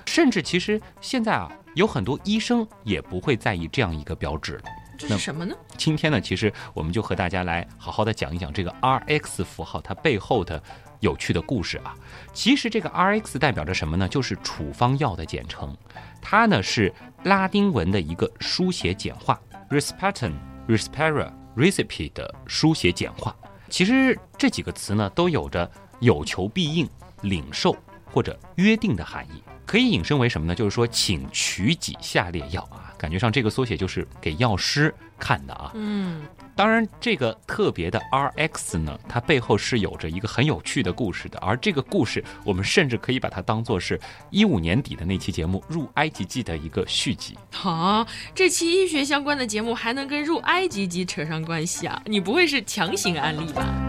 [0.06, 4.62] 甚至其实现在啊，有很多医生也不会在意这样一个标志了。
[4.98, 5.54] 这是什么呢？
[5.76, 10.62] 今天呢，其实我们就和大家来好好的讲一讲这个 RX 符号它背后的
[11.00, 11.94] 有趣的故事啊。
[12.32, 14.08] 其实这个 RX 代表着什么呢？
[14.08, 15.76] 就是处方药的简称，
[16.22, 19.38] 它呢是拉丁文的一个书写简化
[19.68, 21.30] ，Respaton，Respira。
[21.56, 23.34] Recipe 的书写简化，
[23.68, 26.88] 其实这几个词呢都有着有求必应、
[27.22, 30.54] 领受或者约定的含义，可以引申为什么呢？
[30.54, 35.72] 就是说，请取几下列药啊，感觉上这个缩写就是给药师看的啊。
[35.74, 36.22] 嗯。
[36.56, 41.38] 当然，这个特别的 RX 呢，它背后是有着一个很有趣的故事的。
[41.40, 47.36] 而这个故事，我们甚至可以把它当做是一五年底的那期节目《入埃及记》的一个续集。
[47.52, 52.00] 好，这期医学相关的节目还能跟《入埃及记》扯上关系啊？
[52.06, 53.85] 你不会是强行安利吧？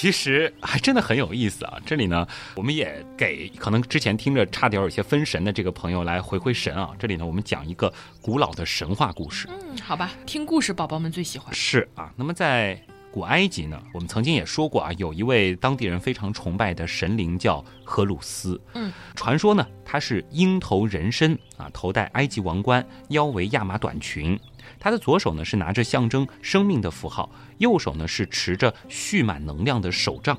[0.00, 1.76] 其实还真的很有意思啊！
[1.84, 6.92] 这里呢，我们也给可能之前听着差点有些分神的这个朋友来回回神啊。
[6.98, 9.46] 这里呢，我们讲一个古老的神话故事。
[9.50, 11.52] 嗯，好吧，听故事宝宝们最喜欢。
[11.52, 12.80] 是啊，那么在
[13.12, 18.58] 古埃及呢，我们曾经也说过啊，有一位当地人非常崇拜的神灵叫荷鲁斯。
[18.72, 24.40] 嗯，传说呢，他是鹰头人身啊，头戴埃及王冠，腰围亚麻短裙。
[24.80, 30.36] 他的左手呢是拿着象征生命的符号，右手呢是持着蓄满能量的手杖。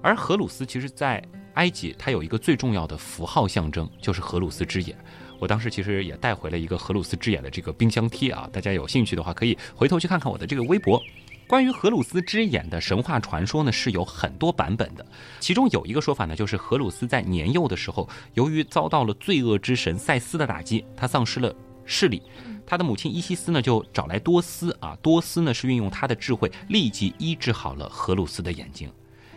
[0.00, 1.22] 而荷鲁斯其实，在
[1.54, 4.96] 埃及，他有一个最重要的符号象征，就是荷鲁斯之眼。
[5.38, 11.00] 我当时其实也带回了一个荷鲁斯之眼的这个冰箱贴啊，大家有兴趣的话，可以回头去看看我的这个微博。
[11.46, 15.04] 关于荷鲁斯之眼的神话传说呢，是有很多版本的。
[15.40, 21.54] 其中有一个说法呢，就是荷鲁斯在年幼的时候，由于遭到了罪恶之神赛斯的打击，他丧失了。
[21.84, 22.22] 视力。
[22.66, 28.90] 他的母亲伊西斯呢，就找来多斯啊，多斯呢是运用他的智慧，立即医治好了荷鲁斯的眼睛。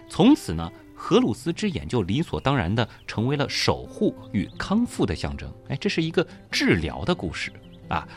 [0.10, 5.52] 从此呢，荷鲁斯之眼就理所当然的成为了守护与康复的象征。
[5.68, 7.52] 哎，这是一个治疗的故事
[7.90, 8.08] 啊。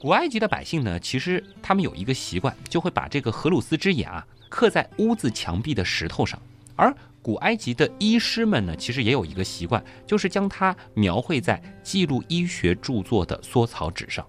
[0.00, 6.40] 古埃及的百姓呢，其实他们有一个习惯，就会把这个荷鲁斯之眼啊刻在屋子墙壁的石头上。
[6.76, 14.26] 而古埃及的医师们呢，其实也有一个习惯，就是将它描绘在记录医学著作的缩草纸上。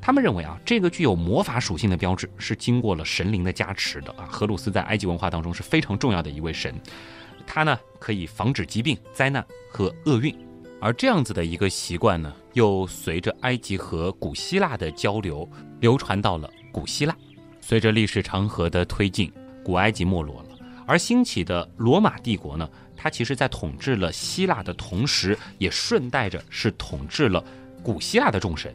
[0.00, 4.26] 他们认为啊，这个具有魔法属性的标志是经过了神灵的加持的啊。
[4.30, 6.74] 荷鲁斯在埃及文化当中是非常重要的一位神，
[7.46, 10.36] 他呢可以防止疾病、灾难和厄运。
[10.78, 15.48] 而这样子的一个习惯呢，又随着埃及和古希腊的交流
[15.80, 17.16] 流传到了古希腊。
[17.62, 19.32] 随着历史长河的推进，
[19.64, 20.48] 古埃及没落了，
[20.86, 27.42] 而兴起的罗马帝国呢，它其实在统治了希腊的同时，也顺带着是统治了
[27.82, 28.74] 古希腊的众神。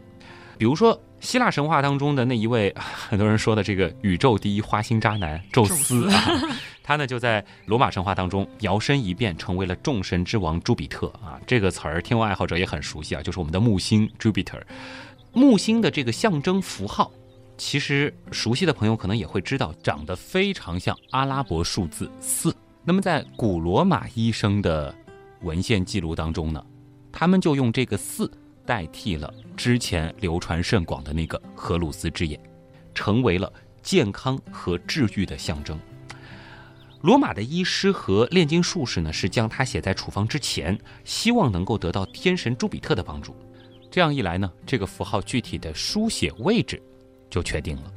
[0.58, 6.22] 比如说，希腊神话当中的那一位很多人说的这个宇宙第一花心渣男宙斯啊，
[6.84, 11.40] 他呢就在罗马神话当中摇身一变，成为了众神之王朱比特啊。
[11.48, 14.62] 这个词儿，天文爱好者也很熟悉啊，就是我们的木星 Jupiter。
[15.32, 17.10] 木星的这个象征符号，
[17.60, 22.56] 其实熟悉的朋友可能也会知道，长得非常像阿拉伯数字四。
[22.84, 24.96] 那么在古罗马医生的
[25.42, 26.66] 文献记录当中呢，
[27.12, 28.32] 他们就用这个四。
[28.66, 32.40] 代替了之前流传甚广的那个荷鲁斯之眼，
[32.94, 35.80] 成为了健康和治愈的象征。
[37.02, 43.36] 罗马的医师和炼金术士呢，是将它写在处方之前，希望能够得到天神朱比特的帮助。
[43.90, 46.80] 这样一来呢，这个符号具体的书写位置
[47.30, 47.94] 就确定了。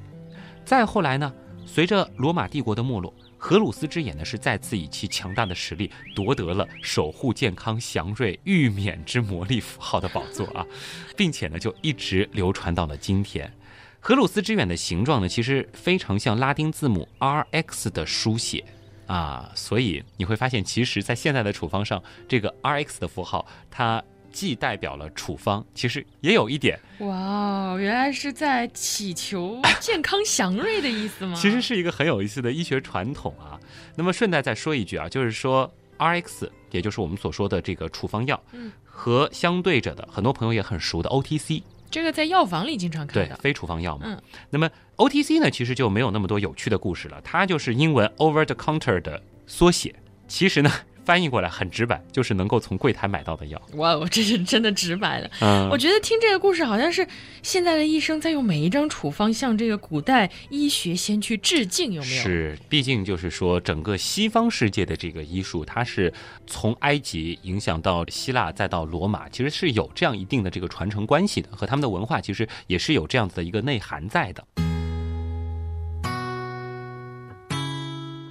[0.65, 1.33] 再后来呢，
[1.67, 3.13] 随着罗马帝国的没落。
[3.45, 10.65] 荷鲁斯之眼呢，是再次以其强大的实力夺得了守护健康、祥瑞、玉冕之魔力符号的宝座啊，
[11.17, 13.53] 并且呢，就一直流传到了今天。
[13.99, 18.65] 荷鲁斯之眼的形状呢，其实非常像拉丁字母 R X 的书写
[19.09, 24.01] 啊，所以你会发现，其实，在现在的处方上，这个 R X 的符号，它。
[24.33, 31.35] 既代表了处方，其实也有一点哇，原来是在祈求 健康祥瑞的意思吗？
[31.37, 33.61] 其实是一个很有意思的医学传统啊。
[33.95, 44.07] 那么顺带再说一句啊，就是说 RX，也就是我们所说的这个处方药，嗯，和相对着的很多朋友也很熟的 OTC，这个在药房里经常看到，对，非处方药嘛。
[44.07, 49.95] 嗯，那么 OTC 呢，其实就没有那么多有趣的故事了，它就是英文 Over the Counter 的缩写。
[50.27, 50.71] 其实呢。
[51.05, 53.61] 翻译过来很直白，就是能够从柜台买到的药。
[53.75, 55.31] 哇，我这是真的直白了。
[55.41, 57.07] 嗯，我觉得听这个故事好像是
[57.43, 62.23] 现在的医生在用每一张处方向这个古代医学先驱致敬，有没有？
[62.23, 66.13] 是，毕竟就是说整个西方世界的这个医术，它是
[66.47, 74.45] 从埃及影响到希腊，再到罗马，其实是有这样一定的这个传承关系的，和他们的文化其实也是有这样子的一个内涵在的。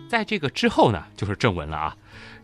[0.10, 1.95] 在这个之后呢，就是正文了啊。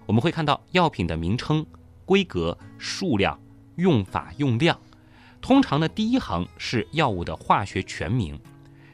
[0.07, 1.63] 我们会看到药品的名称、
[2.05, 3.37] 规格、数量、
[3.75, 4.79] 用法用量。
[5.41, 8.39] 通常呢，第一行是药物的化学全名，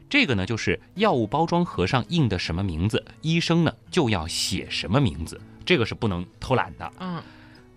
[0.10, 6.92] 这个呢就是药物包装盒上印的什么名字，医生呢就要写什么名字，这个是不能偷懒的。
[7.00, 7.22] 嗯，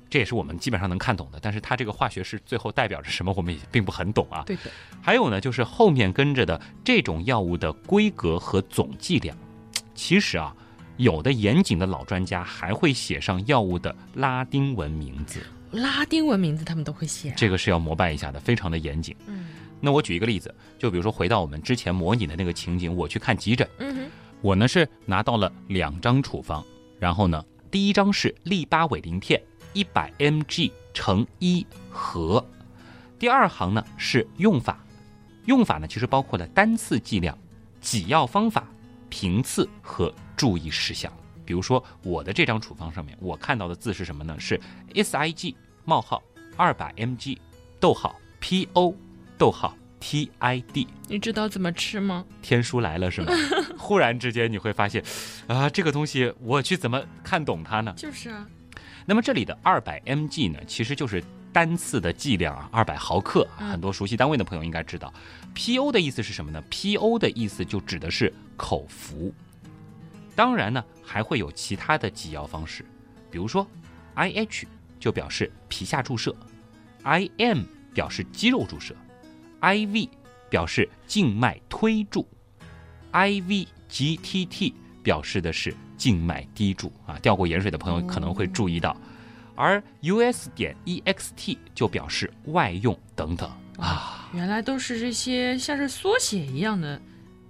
[0.09, 1.38] 这也是我们基本上能看懂的。
[1.40, 4.42] 但是它这个化学式最后代表着什么，我们也并不很懂啊。
[4.46, 4.62] 对的。
[5.03, 9.37] 还有呢，就是后面跟着的这种药物的规格和总剂量，
[9.94, 10.57] 其实啊。
[10.96, 19.14] 有的严谨的老专家还会写上药物的拉丁文名字，拉丁文名字他们都会写，这个是要膜拜一下的，非常的严谨。
[19.26, 19.46] 嗯，
[19.80, 26.64] 那我举一个例子，就比如说回到我们之前模拟的那个情景，我去看急诊，嗯哼，我呢是拿到了两张处方，
[26.98, 29.40] 然后呢，第一张是利巴韦林片
[29.74, 32.42] 一百 mg 乘一盒，
[33.18, 34.82] 第二行呢是用法，
[35.44, 37.37] 用法呢其实包括了单次剂量、
[37.82, 38.66] 给药方法、
[39.11, 40.11] 频次和。
[40.37, 41.12] 注意事项，
[41.44, 44.37] 比如说我的这张处方上面，我看到的字是什么呢？
[44.38, 44.61] 是
[44.94, 46.22] S I G 冒号
[46.57, 47.40] 二百 M G
[47.81, 48.94] 逗号 P O
[49.38, 50.87] 逗号 T I D。
[51.09, 52.25] 你知道怎么吃吗？
[52.42, 53.33] 天书来了是吗？
[53.79, 55.03] 忽然之间你会发现，
[55.46, 57.94] 啊，这个东西我去怎么看懂它呢？
[57.96, 58.46] 就是啊。
[59.07, 61.22] 那么这里的二百 M G 呢，其实就是
[61.53, 63.46] 单次的剂量啊，二百毫克。
[63.57, 65.12] 很多熟悉单位的朋友应该知道
[65.55, 69.33] ，P O 的意思是什么呢？P O 的意思就指的是口服。
[70.37, 72.85] 当然呢，还会有其他的给药方式，
[73.31, 73.66] 比如说
[74.14, 74.66] ，I H
[75.01, 76.37] 就表示皮下注射
[77.03, 77.62] ，I M
[77.94, 78.94] 表示肌肉注射
[79.61, 80.11] ，I V
[80.51, 82.29] 表示静脉推注
[83.12, 87.18] ，I V G T T 表示的是静脉滴注啊。
[87.22, 88.94] 掉过盐水的朋友可能会注意到
[89.55, 94.29] 而 US 点 EXT 就表示外用等等啊。
[94.35, 97.01] 原来都是这些像是缩写一样的。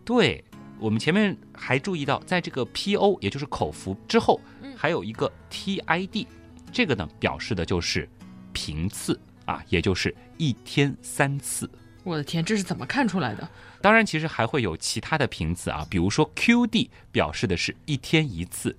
[0.05, 0.45] 对，
[0.79, 4.41] 我们前面还注意到，在这个 PO 也就是口服之后，
[4.77, 6.27] 还有一个 TID，
[6.72, 8.09] 这个呢表示的就是
[8.53, 11.68] 频次啊，也就是一天三次。
[12.05, 13.49] 我的天，这是怎么看出来的？
[13.81, 18.77] 当然，其实还会有其他的频次啊，比如说 QD 表示的是一天一次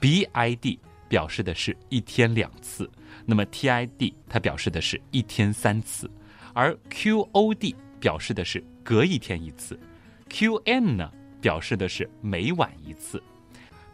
[0.00, 0.78] ，BID
[1.08, 2.90] 表示的是一天两次，
[3.26, 6.10] 那么 TID 它表示的是一天三次，
[6.54, 9.78] 而 QOD 表示的是隔一天一次
[10.30, 13.22] ，QN 呢表示的是每晚一次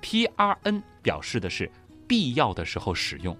[0.02, 1.70] ，PRN 表示的是
[2.06, 3.36] 必要的时候使用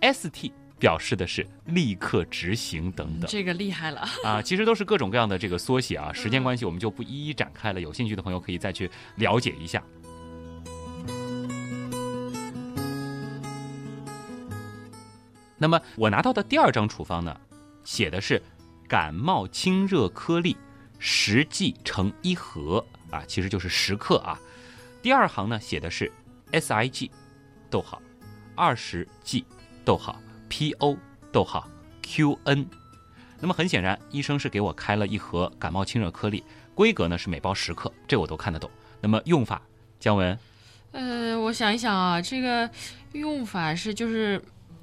[0.00, 0.52] ，ST。
[0.76, 4.42] 表示的是立刻执行等等，这个厉害了啊！
[4.42, 6.12] 其实都是各种各样的这个缩写啊。
[6.12, 7.80] 时间关系，我们就不一一展开了。
[7.80, 9.82] 有兴趣的朋友可以再去了解一下。
[15.56, 17.34] 那么我拿到的第二张处方呢，
[17.84, 18.42] 写的是
[18.86, 20.54] 感冒清热颗粒
[20.98, 24.38] 十剂成一盒啊，其实就是十克啊。
[25.02, 26.10] 第二行呢写的是
[26.52, 27.10] S I G，
[27.70, 28.00] 逗号
[28.54, 29.44] 二十 G，
[29.84, 30.20] 逗号。
[30.46, 30.96] P O
[31.32, 31.68] 逗号
[32.00, 32.66] Q N，
[33.40, 36.44] 那么很显然，医生是给我开了一盒感冒清热颗粒，
[36.76, 38.70] 规格呢是每包十克，这我都看得懂。
[39.00, 39.60] 那么用法，
[39.98, 40.38] 姜文，
[40.92, 42.70] 呃，我想一想啊，这个
[43.14, 44.40] 用法是就是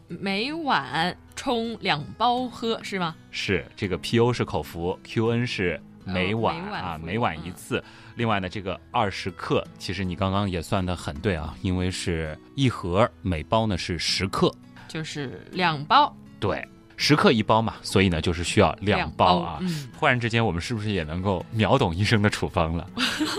[0.10, 3.16] 每晚冲两包喝是吗？
[3.30, 7.84] 是，这个 P O 是口服，Q N 是每晚啊，每晚一次。
[8.16, 14.54] 另外呢，这个二十克，其实你刚刚也算的很对啊，因为是一盒，每包呢是十克。
[14.88, 19.60] 就是两包，对，十克一包嘛，所以呢，就是需要两包啊。
[19.98, 22.90] 忽然之间，我们是不是也能够秒懂医生的处方了？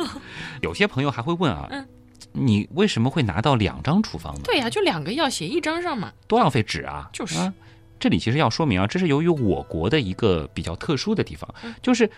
[0.63, 1.69] 有些朋友还会问啊，
[2.33, 4.41] 你为什么会拿到两张处方呢？
[4.45, 7.11] 对呀，就两个药写一张上嘛，多浪费纸啊！
[7.13, 7.53] 就是，
[8.01, 12.11] 这里其实要说明啊，这是由于我国的一个比较特殊的地方，就是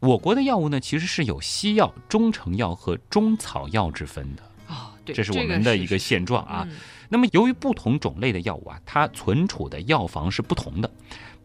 [0.00, 4.42] 我国的药物呢，其实是有西药、中成药和中草药之分的。
[4.68, 6.66] 哦，对，这是我们的一个现状啊。
[7.08, 10.90] 那么，由于不同种类的药物啊，它存储的药房是不同的，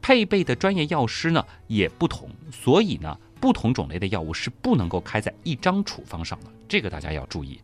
[0.01, 7.59] 配备的专业药师呢也不同，所以呢，不同种类的药物是不能够开在一张处方上的，这个大家要注意。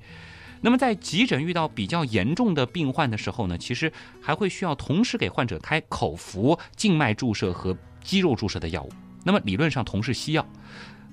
[0.62, 8.90] 那么，在急诊遇到比较严重的病患的时候呢，其实还会需要同时给患者开口服、静脉注射和肌肉注射的药物。
[9.24, 10.46] 那么，理论上同是西药，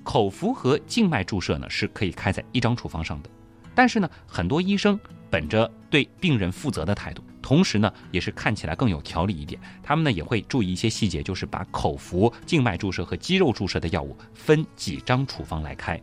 [0.03, 3.31] 口服和静脉注射呢是可以开在一张处方上的。
[3.75, 4.99] 但是呢，很多医生
[5.29, 16.01] 本着对病人负责的态度，同时呢，也是看起来更有条理一点，他们呢也会注意一些细节，就是把口服、静脉注射和肌肉注射的药物分几张处方来开。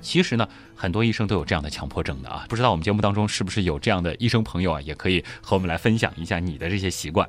[0.00, 7.28] 其实呢，很多医生都有这样的强迫症的啊，不知道我们节目当中是不是有这样的医生朋友啊，也可以和我们来分享一下你的这些习惯。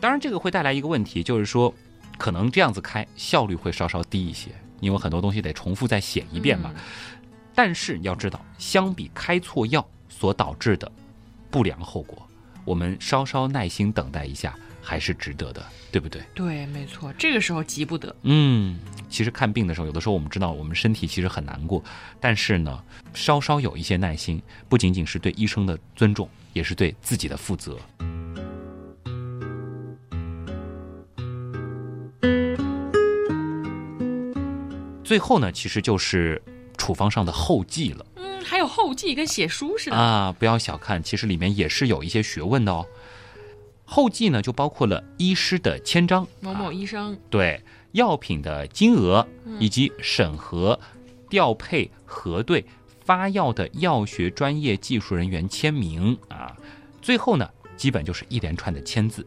[0.00, 1.72] 当然，这个会带来一个问题，就是说，
[2.18, 4.50] 可能这样子开效率会稍稍低一些，
[4.80, 6.74] 因为很多东西得重复再写一遍嘛。
[7.54, 10.90] 但是你要知道，相比开错药所导致的
[11.50, 12.28] 不良后果，
[12.64, 16.22] 我们稍稍耐心等待一下还是值得的，对不对？
[16.34, 18.14] 对，没错，这个时候急不得。
[18.22, 21.82] 嗯，其实看病的时候，有的时候我们知道我们身体其实很难过，
[22.20, 27.76] 但是呢，稍稍有一些耐心，不仅仅是对医生的尊重，也是对自己的负责。
[35.08, 36.40] 最后呢，其实就是。
[36.80, 40.32] 处方上的后记了，嗯，还有后记跟写书似的啊！
[40.38, 42.86] 不要小看，其实里面也是有一些学问的哦。
[43.84, 49.26] 后记呢，就包括了医师的签章，某某医生对药品的金额
[49.58, 50.78] 以及审核、
[51.28, 52.64] 调配、核对、
[53.04, 56.56] 发药的药学专业技术人员签名啊。
[57.02, 59.26] 最后呢，基本就是一连串的签字。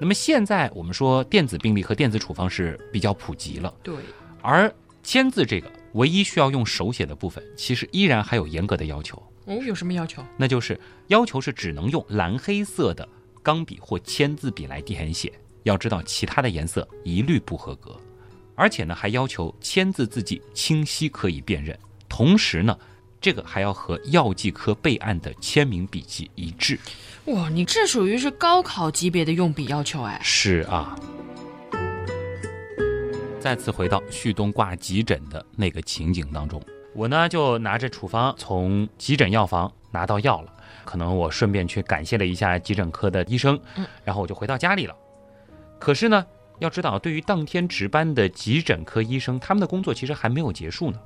[0.00, 3.94] 那么现在我们说电子病历和电子处方是比较普及了，对，
[4.42, 4.74] 而
[5.08, 5.72] 签字这个。
[5.94, 9.54] 唯一需要用手写的部分，其实依然还有严格的要求哦。
[9.64, 10.22] 有什么要求？
[10.36, 13.08] 那就是要求是只能用蓝黑色的
[13.42, 15.32] 钢笔或签字笔来填写。
[15.62, 17.98] 要知道，其他的颜色一律不合格。
[18.54, 21.76] 而且呢，还要求签字字迹清晰可以辨认。
[22.06, 22.78] 同时呢，
[23.18, 26.78] 这个还要和药剂科备案的签名笔迹一致。
[27.24, 30.20] 哇，你这属于是高考级别的用笔要求哎。
[30.22, 30.94] 是啊。
[33.40, 36.60] 再次回到旭东挂急诊的那个情景当中，
[36.94, 40.52] 我呢就拿着处方从急诊药房拿到药了，
[40.84, 43.58] 可能我顺便去感谢了一下急诊科的医生，
[44.04, 44.96] 然后我就回到家里了。
[45.78, 46.26] 可是呢，
[46.58, 50.98] 要知道，对于当天值班的急诊科医生，他们的工作其实还没有结束呢。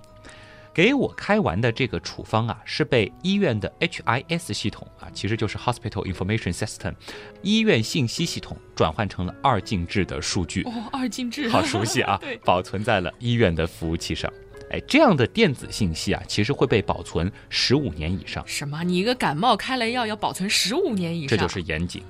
[0.74, 6.94] 给我开完的这个处方啊，是被医院的 HIS 系统啊，其实就是 Hospital Information System，
[7.42, 10.62] 医院信息系统转换成了二进制的数据。
[10.62, 12.16] 哦，二进制，好熟悉啊！
[12.22, 14.32] 对，保存在了医院的服务器上。
[14.70, 18.42] 哎，这样的电子信息啊，其实会被保存十五年以上。
[18.46, 18.82] 什么？
[18.82, 21.36] 你一个感冒开了药要保存十五年以上？
[21.36, 22.02] 这就是严谨。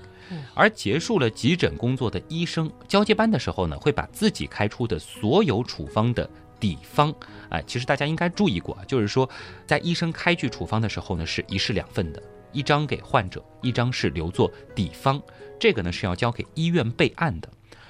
[0.54, 6.28] 而结束了急诊工作的医生交接班的时候呢，会把自己开出的所有处方的
[6.62, 7.12] 底方，
[7.50, 9.28] 哎，其实大家应该注意过啊，就是说，
[9.66, 15.20] 在医生开具处方的时候呢，是一式两份的，一张给患者，一张是留作底方，
[15.58, 17.48] 这个呢是要交给医院备案的。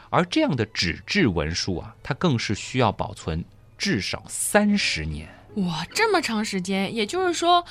[0.09, 3.45] 而这样的纸质文书啊，它更是需要保存
[3.77, 5.29] 至少三十年。
[5.57, 7.63] 哇，这么长时间，也就是说。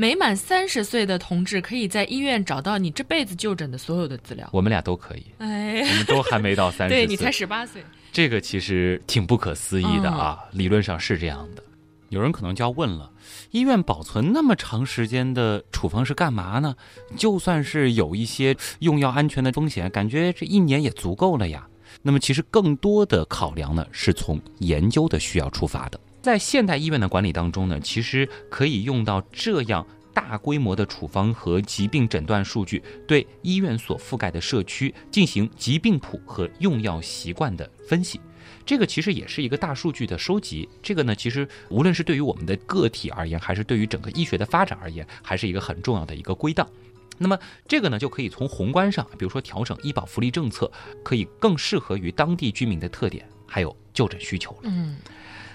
[0.00, 4.48] 没满三十岁的同志可以在医院找到你这辈子就诊的所有的资料。
[4.52, 7.82] 我们俩都可以，哎，我们都还没到三十岁， 对你才十八岁，
[8.12, 10.38] 这个其实挺不可思议的啊。
[10.52, 11.62] 理论上是这样的，
[12.08, 13.10] 有人可能就要问了：
[13.50, 16.74] 医院保存那么长时间的处方是干嘛呢？
[17.16, 21.66] 就算是有一些用药安全的风险，感觉这一年也足够了呀。
[22.02, 25.98] 那么其实更多的考量呢，是从研究的需要出发的。
[26.20, 29.86] 在现代医院的管理当中呢，其实可以用到这样
[30.18, 38.20] 大规模的处方和疾病诊断数据，对医院所覆盖的社区进行疾病谱和用药习惯的分析。
[38.66, 40.68] 这个其实也是一个大数据的收集。
[40.82, 46.68] 这个呢，其实无论是对于我们的个体而言，还是对于整个医学的发展而言，还是一个很重要的一个归档。
[47.16, 47.38] 那么
[47.68, 50.68] 这个呢，就可以从宏观上，比如说调整医保福利政策，
[51.04, 54.62] 可以更适合于当地居民的特点，还有就诊需求了。
[54.64, 54.96] 嗯。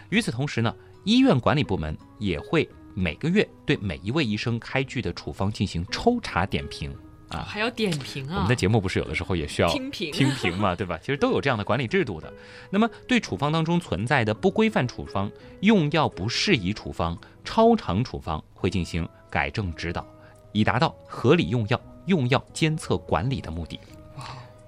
[0.10, 6.96] 与此同时呢，医院管理部门也会每个月对每一位医生开具的处方进行抽查点评
[7.30, 8.36] 啊，还要点评啊。
[8.36, 10.98] 我们的节目不是有的时候也需要听评听评嘛， 对吧？
[11.00, 12.32] 其实都有这样的管理制度的。
[12.70, 15.32] 那么对处方当中存在的不规范处方、
[15.62, 20.06] 用药不适宜处方、超长处方，会进行改正指导，
[20.52, 23.80] 以达到合理用药、用药监测管理的目的。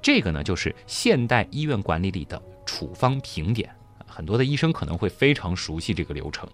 [0.01, 3.69] 这个呢，就是现代医院管理里的处方评点。
[4.07, 6.47] 很多的医生可能会非常熟悉这个流程。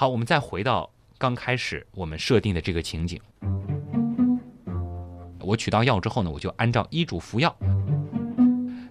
[0.00, 0.88] 好，我们再回到
[1.18, 3.20] 刚开始我们设定的这个情景。
[5.40, 7.52] 我取到药之后呢，我就按照医嘱服药。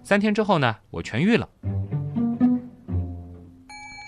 [0.04, 1.48] 三天之后呢，我痊愈了。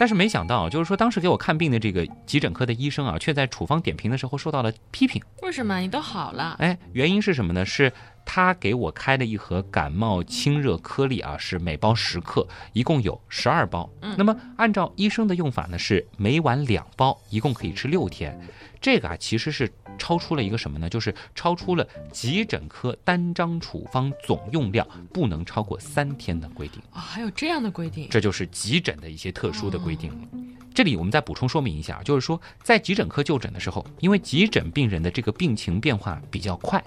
[0.01, 5.23] 但是没想到，就是说当时给我看病的这个急诊科的医生啊，却在处方点评的时候受到了批评。
[5.43, 5.77] 为什么？
[5.77, 6.57] 你都好了？
[6.59, 7.67] 哎，原因是什么呢？
[7.67, 7.93] 是
[8.25, 13.91] 他给我开了一盒感冒清热颗粒啊，是每包十克，一共有十二包。
[14.01, 18.41] 嗯，那么按照医生的用法呢，是每晚两包，一共可以吃六天。
[18.81, 20.89] 这个啊，其实是超出了一个什么呢？
[20.89, 27.01] 就是超出了急诊科单张处方总用量不能超过三天的规定啊！
[27.01, 28.09] 还有这样的规定？
[28.11, 30.29] 这就是急诊的一些特殊的规定了。
[30.73, 36.83] 这里我们再补充说明一下，就是说在急诊科就诊的时候，因为急诊病人的这个病情变化比较快。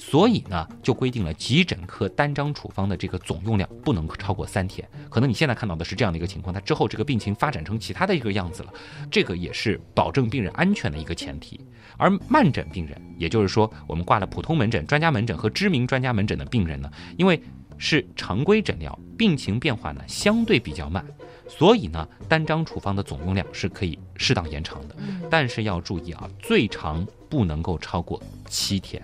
[0.00, 4.88] 所以呢，就规定了急诊科单张处方的这个总用量不能超过三天。
[5.10, 8.72] 可能你现在看到的是这样的一个情况，它之后这个病情发展成其他的一个样子了，
[9.10, 11.60] 这个也是保证病人安全的一个前提。
[11.98, 17.38] 而慢诊病人，也就是说我们挂了普通门诊、专家门诊和知名专家门诊的病人呢，因为
[17.76, 21.04] 是常规诊疗，病情变化呢相对比较慢，
[21.46, 24.96] 所以呢单张处方的总用量是可以适当延长的。
[25.28, 29.02] 但是要注意啊，最长不能够超过七天。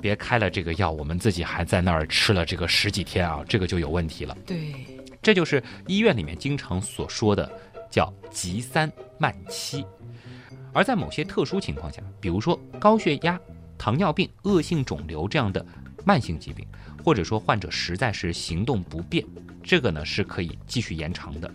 [0.00, 4.36] 别开了这个药，我们自己还在那儿吃了这个十几天啊，这个就有问题了。
[4.46, 4.72] 对，
[5.20, 7.50] 这就是医院里面经常所说的
[7.90, 9.84] 叫急三慢七。
[10.72, 13.38] 而在某些特殊情况下，比如说高血压、
[13.76, 15.64] 糖尿病、恶性肿瘤这样的
[16.04, 16.66] 慢性疾病，
[17.04, 19.24] 或者说患者实在是行动不便，
[19.62, 21.50] 这个呢是可以继续延长的，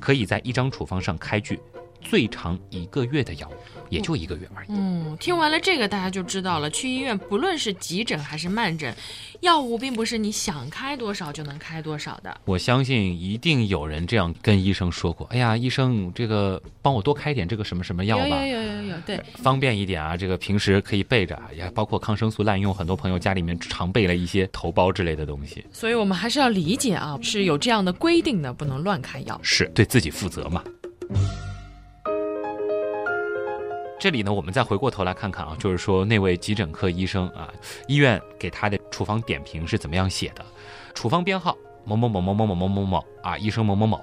[0.00, 1.58] 可以在一张处方上开具
[2.00, 3.50] 最长一个月的药。
[3.88, 4.68] 也就一个月而已。
[4.70, 6.68] 嗯，听完了这个，大家就知道了。
[6.70, 8.94] 去医院，不论是急诊还是慢诊，
[9.40, 12.40] 药物并不是你想开多少就能开多少的。
[12.44, 20.16] 我相信一定有人这样跟医生说过：“哎呀，医生，这个帮我多开点这个什么什么药吧，有有有有有，对，方便一点啊。
[20.16, 25.64] 这个平时可以备着，也包括抗生素滥用，很多朋友家里面常备了一些头孢之类的东西。
[25.72, 30.62] 所以我们还是要理解啊，是有这样的规定的，不能乱开药，是对自己负责嘛。”
[33.98, 37.52] 这里呢，我们再回过头来看看啊，就是说那位急诊科医生啊，
[37.88, 40.44] 医院给他的处方点评是怎么样写的？
[40.94, 43.98] 处方编号某某某某某某某某啊，医生某某某，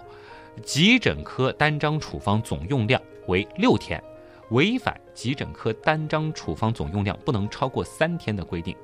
[0.64, 4.04] 急诊科单张处方总用量为六天，
[4.50, 8.76] 违反急诊科单张处方总用量不能超过三天的规定，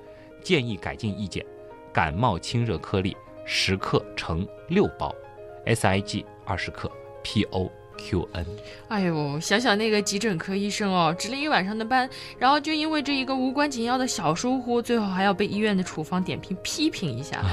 [0.43, 1.43] 建议改进意见：
[1.91, 5.14] 感冒清热颗粒十克乘六包
[5.66, 6.91] ，S I G 二十克
[7.24, 7.72] ，P O。
[7.99, 8.45] QN。
[8.87, 17.43] 哎呦，想想那个急诊科医生哦，值了一晚上的班，然后就因为这一个无关紧要的小疏忽，最后还要被医院的处方点评批评一下，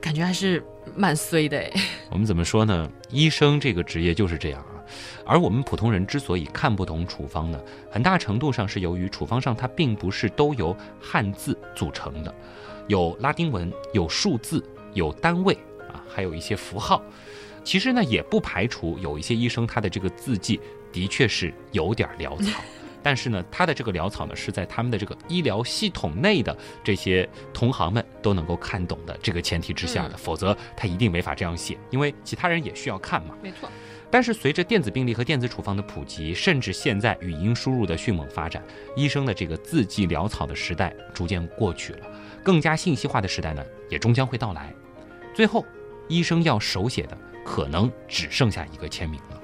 [0.00, 1.72] 感觉还是蛮衰的哎。
[2.10, 2.88] 我们怎么说呢？
[3.10, 4.72] 医生这个职业就是这样啊。
[5.24, 12.32] 而我们普通人之所以看不懂处方呢，很大程度上是由于处方上它并不是都由汉字组成的，
[12.86, 15.54] 有拉丁文，有数字，有单位
[15.92, 17.02] 啊，还有一些符号。
[17.66, 20.60] 其实呢，也不排除有一些医生他的这个字迹
[20.92, 22.62] 的确是有点潦草，
[23.02, 33.34] 但是呢，他的这个潦草呢是在他们的这个医疗系统内的这些同行们都能够看懂的这个前提之下的，否则他一定没法这样写，因为其他人也需要看嘛。
[33.42, 33.68] 没错。
[34.12, 38.62] 但是随着电子病历和电子处方的普及，甚至现在语音输入的迅猛发展，
[38.94, 42.06] 医生的这个字迹潦草的时代逐渐过去了，
[42.44, 44.72] 更加信息化的时代呢也终将会到来。
[45.34, 45.66] 最后，
[46.06, 47.18] 医生要手写的。
[47.46, 49.40] 可能只剩下一个签名了，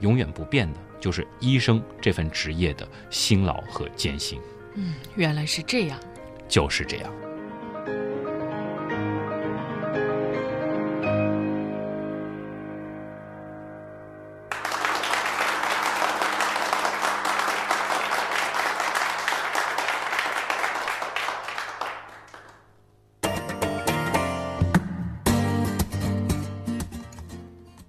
[0.00, 4.40] 永远不变的就是医生这份职业的辛劳和艰辛。
[4.74, 5.98] 嗯，原来是这样，
[6.48, 7.12] 就是这样。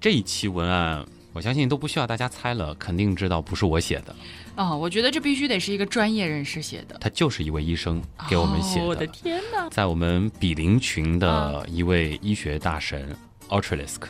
[0.06, 1.04] 这一期文案，
[1.34, 4.16] 我相信都不需要大家猜了，肯定知道不是我写的。
[4.56, 6.96] 哦，我觉得这必须得是一个专业人士写的。
[7.00, 8.00] 他就是一位医生
[8.30, 8.86] 给我们写的。
[8.86, 9.68] 我的天哪！
[9.70, 13.18] 在我们比邻群的一位医学大神
[13.50, 14.02] Ultralisk。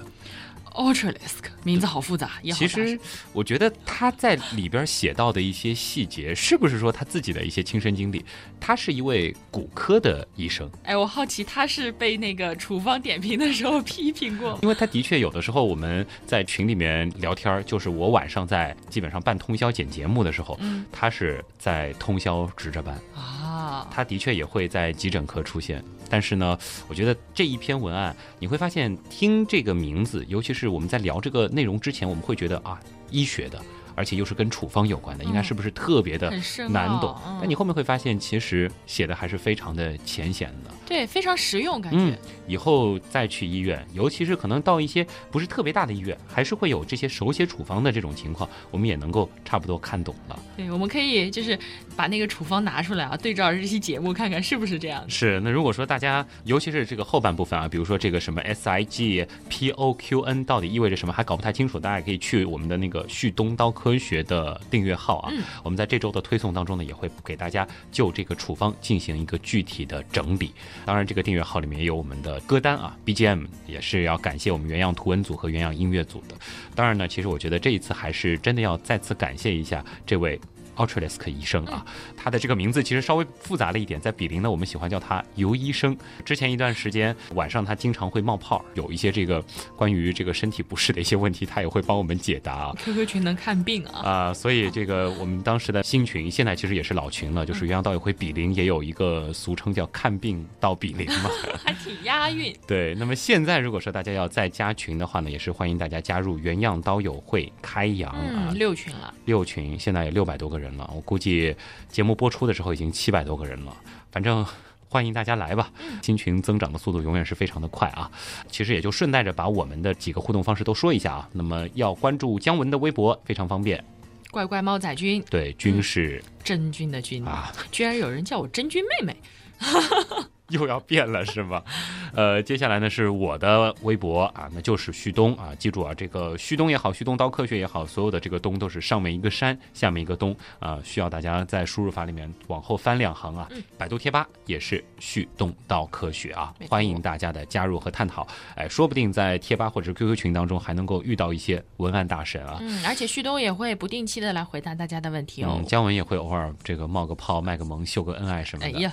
[0.76, 3.00] Ultralisk 名字好复杂，其实
[3.34, 8.24] 我觉得他在里边写到的一些细节，是不是说他自己的一些亲身经历？
[8.60, 10.70] 他是一位骨科的医生。
[10.84, 14.60] 哎，我好奇他是被那个处方点评的时候批评过？
[14.62, 20.60] 因为他的确有的时候我们在群里面聊天，就是我晚上在基本上半通宵剪节目的时候，
[20.92, 23.45] 他是在通宵值着班啊。
[23.92, 25.84] 他的确也会在急诊科出现。
[26.10, 32.80] 但是呢，我觉得这一篇文案，你会发现听这个名字，尤其是我们在聊这个内容之前，我们会觉得啊，
[33.10, 33.62] 医学的。
[33.98, 36.30] 而且又是跟处方有关的，应该是不是特别的
[36.68, 37.18] 难懂？
[37.40, 40.70] 但你后面会发现，其实写的还是非常的浅显的。
[40.86, 42.18] 对，非常实用，感觉。
[42.48, 50.40] 以后再去医院，尤其是可能到一些不是特别大的医院，还是会有这些手写处方的这种情况，我们也能够差不多看懂了。
[50.56, 51.58] 对，我们可以就是
[51.96, 55.04] 把那个处方拿出来啊，对照这期节目看看是不是这样。
[55.10, 55.40] 是。
[55.40, 64.62] 那如果说大家，尤其是这个后半部分啊，比如说这个什么 S I G P O Q N 到底意味着什么，还搞不太清楚，大家可以去我们的那个旭东刀科学的。
[64.70, 65.32] 订阅号啊，
[65.64, 70.52] 我们在这周的推送当中呢，也会给大家就这个处方进行一个具体的整理。
[70.84, 76.36] 当然，这个订阅号里面也有我们的歌单啊，BGM 也是要感谢我们原样图文组和原样音乐组的。
[76.74, 80.40] 当然呢，其实我觉得这一次还是真的要再次感谢一下这位。
[80.76, 85.96] Ultralisk 医生啊，他的这个名字其实稍微复杂了一点，在比邻呢，我们喜欢叫他尤医生。
[86.24, 89.44] 之前一段时间晚上他经常会冒泡，有一些这个
[89.76, 92.74] 关于这个身体不适的一些问题，他也会帮我们解答。
[92.74, 101.30] QQ 群能看病啊啊，所以这个我们当时的新群，现在其实也是老群了，就是原样道友会比邻也有一个俗称叫看病到比邻嘛，
[101.64, 102.56] 还挺押韵。
[102.68, 110.65] 对，那么现在如果说大家要再加群的话呢，也是欢迎大家加入原样刀友会开阳啊，六群了，六群现在有六百多个人。
[110.66, 111.56] 人了，我估计
[111.88, 113.78] 节目播出的时候已经七百多个人了。
[114.12, 114.46] 反正
[114.90, 118.10] 欢迎大家来吧，新群增长的速度永远是非常的快啊。
[118.50, 121.30] 其实也就顺带着把我们的几个互动方式都说一下啊。
[121.34, 123.84] 那么要关注姜文的微博非常方便，
[124.32, 129.18] 乖乖猫仔君，对，君是真君的君啊，居然有人叫我真君妹妹。
[130.50, 131.62] 又要变了是吗？
[132.14, 143.50] 呃，接下来呢是我的微博啊，那就是旭东啊，记住啊，这个旭东也好，旭东刀科学也好，所有的这个东都是上面一个山，下面一个东啊，需要大家在输入法里面往后翻两行啊。
[143.78, 148.26] 百度贴吧也是旭东刀科学啊，欢迎大家的加入和探讨。
[148.56, 152.60] 哎，说不定在贴吧或者 QQ 群当中还能够遇到一些文案大神啊。
[152.62, 155.62] 嗯，而且旭东也会不定期的来回答大家的问题哦。
[155.68, 158.92] 姜文也会偶尔这个冒个泡、卖个萌、秀个恩爱什么的，哎呀，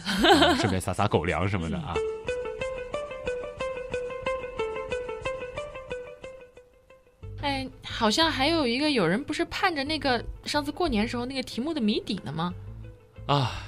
[0.56, 1.41] 顺便撒撒狗粮。
[1.46, 1.94] 什么的啊？
[7.40, 12.54] 哎，好像还有一个有人不是盼着那个上次过年时候那个题目的谜底呢吗？
[13.26, 13.64] 啊，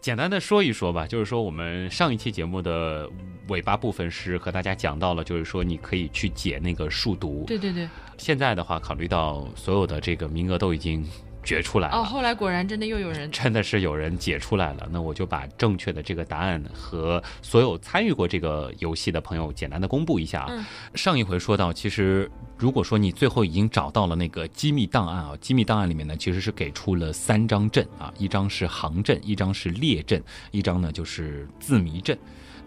[0.00, 3.08] 简单的说一说吧，就是说我们上一期节目的
[3.48, 7.44] 尾巴部分是和大家讲到了，就是说你可以去解那个数独。
[7.46, 7.88] 对对对。
[8.18, 11.06] 现在的话，考虑到所有的这个名额都已经。
[11.46, 11.96] 决出来了。
[11.96, 20.48] 哦，后来果然真的又有人真的是有人解出来了，那我就把正确的这个答案和所有参与过这个游戏的朋友简单的公布一下啊。
[20.50, 30.20] 嗯上一回说到，其实如果说你最后已经找到了那个机密档案啊，机密档案里面呢其实是给出了三张阵啊，一张是行阵，一张是列阵，
[30.50, 32.18] 一张呢就是字谜阵。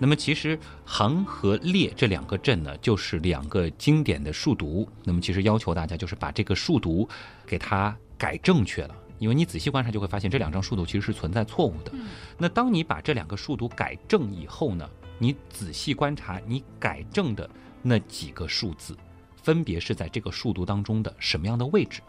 [0.01, 4.87] 那么其实行和列这两个阵呢，就是两个经典的数独。
[5.03, 7.05] 那么其实要求大家就是把这个数独
[7.45, 11.91] 给它改正确了，因为你仔细观察就会发现这两张数独其实是存在错误的。
[12.37, 17.49] 那当你把这两个数独改正以后呢，你仔细观察你改正的
[17.81, 18.95] 那几个数字，
[19.41, 22.01] 分别是在这个数独当中的什么样的位置？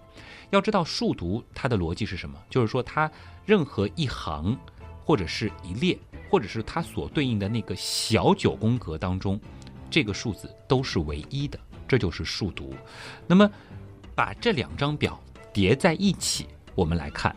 [0.50, 3.10] 要知道数独它的逻辑是什么，就是说它
[3.46, 4.58] 任何一行
[5.04, 5.96] 或者是一列，
[6.28, 9.40] 或者是它所对应的那个小九宫格当中，
[9.88, 12.74] 这个数字都是唯一的，这就是数独。
[13.28, 13.48] 那么
[14.14, 15.18] 把这两张表
[15.52, 17.34] 叠在一起，我们来看，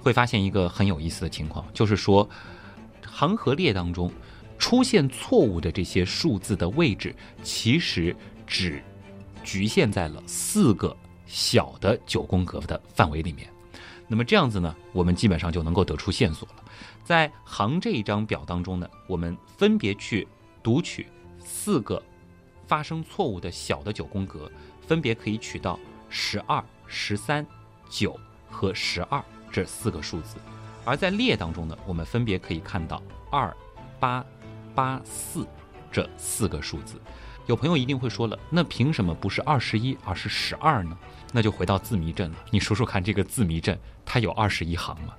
[0.00, 2.28] 会发现一个很有意思的情况，就是说
[3.06, 4.10] 行和列当中
[4.58, 8.14] 出现错误的这些数字的位置，其实
[8.46, 8.82] 只
[9.42, 10.96] 局限在了四个
[11.26, 13.48] 小的九宫格的范围里面。
[14.06, 16.64] 那么这样子呢，我们基本上就能够得出线索了。
[17.02, 20.26] 在行这一张表当中呢，我们分别去
[20.62, 21.06] 读取
[21.38, 22.02] 四个
[22.66, 24.50] 发生错误的小的九宫格，
[24.86, 26.62] 分别可以取到十二、
[26.94, 27.44] 十三、
[27.90, 28.18] 九
[28.48, 30.36] 和十二这四个数字。
[30.84, 33.54] 而在列当中呢，我们分别可以看到二、
[33.98, 34.24] 八、
[34.74, 35.46] 八、四
[35.90, 37.00] 这四个数字。
[37.46, 40.96] 有朋友一定会说了，那凭什么不是二十一，而是十二呢？
[41.32, 42.36] 那就回到字谜阵了。
[42.50, 45.14] 你数数看，这个字谜阵它有二十一行吗？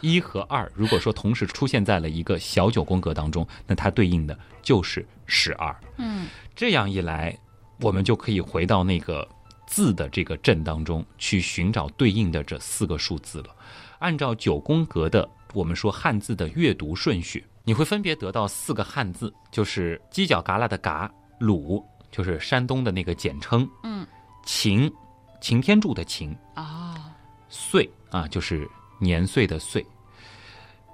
[0.00, 5.76] 一和二，如果说同时出现在了一个小九宫格当中，那它对应的就是十二。
[5.98, 7.38] 嗯，这样一来，
[7.80, 9.28] 我们就可以回到那个
[9.70, 13.54] 字的这个阵当中去寻找对应的这四个数字了。
[14.00, 21.08] 按照九宫格的我们说汉字的阅读顺序，你会分别得到四个汉字，就是犄角旮旯的旮，
[21.38, 24.04] 鲁就是山东的那个简称，嗯，
[24.44, 24.92] 晴，
[25.40, 27.14] 擎天柱的擎，啊，
[27.48, 28.68] 岁啊，就是
[28.98, 29.86] 年岁的岁。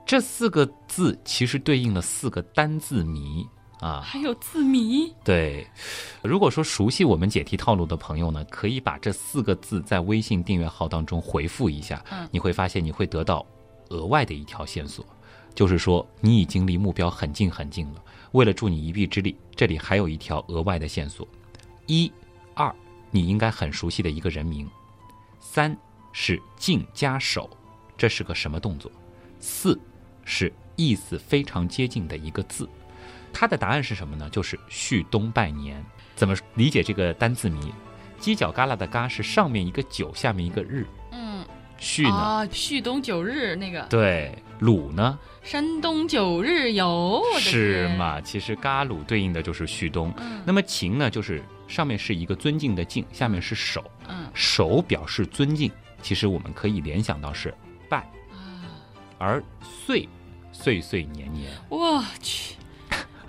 [0.05, 3.49] 这四个字其实对应了四个单字谜
[3.87, 4.01] 啊。
[4.03, 5.67] 还有字谜，对，
[6.23, 13.45] 如果说熟悉我们解题套路的朋友呢，可以把这四个字在微信订阅号当中回复一下，嗯你会发现你会得到
[13.91, 15.05] 额外的一条线索，
[15.55, 18.03] 就是说你已经离目标很近很近了。
[18.33, 21.27] 为了助你一臂之力，这里还有一条额外的线索：
[21.87, 22.13] 一、
[22.55, 22.75] 二，
[23.11, 24.67] 你应该很熟悉的一个人名；
[25.41, 25.75] 三
[26.13, 27.49] 是进加守，
[27.97, 28.91] 这是个什么动作？
[29.39, 29.79] 四
[30.25, 32.69] 是意思非常接近的一个字。
[33.39, 34.31] 它的答案是什么呢？
[34.31, 35.85] 就是旭东拜年。
[36.15, 37.71] 怎么理解这个单字谜？
[38.19, 40.87] 犄角旮旯的旮是上面一个九，下面一个日。
[41.13, 41.45] 嗯，
[41.77, 42.15] 旭呢？
[42.15, 45.19] 啊，旭东九日那个对，鲁呢？
[45.43, 47.23] 山东九日游？
[47.39, 48.19] 是嘛？
[48.23, 50.11] 其实嘎鲁对应的就是旭东。
[50.17, 55.71] 嗯那么秦呢，就是上面是一个尊敬的敬，下面是守，嗯守表示尊敬。
[56.01, 57.53] 其实我们可以联想到是
[57.91, 57.99] 拜，
[58.33, 58.65] 啊，
[59.19, 60.09] 而岁，
[60.53, 61.53] 岁岁年年。
[61.69, 62.55] 我去，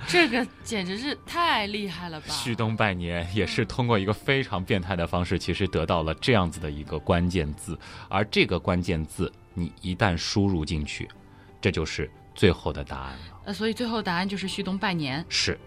[0.07, 2.27] 这个简直是太厉害了吧！
[2.29, 7.77] 旭东拜年也是通过一个非常变态的方式，其实得到了这样子的一个关键字，
[8.07, 11.07] 而这个关键字你一旦输入进去，
[11.59, 13.41] 这就是最后的答案了。
[13.45, 15.23] 呃，所以最后答案就是旭东拜年。
[15.27, 15.59] 是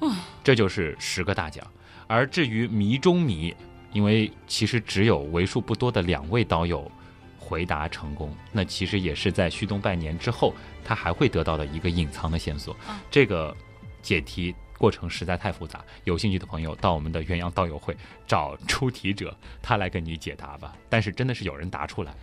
[0.00, 1.64] 嗯，这就是十个大奖。
[2.08, 3.54] 而至于谜中谜，
[3.92, 6.90] 因为其实只有为数不多的两位导友
[7.38, 10.52] 回答成功，那其实也是在旭东拜年之后，
[10.84, 12.74] 他还会得到的一个隐藏的线索。
[12.86, 13.56] 啊这个
[14.04, 17.96] 解题过程实在太复杂，有兴趣的朋友到我们的元阳道友会
[18.26, 20.76] 找出题者，他来跟你解答吧。
[20.90, 22.14] 但是真的是有人答出来。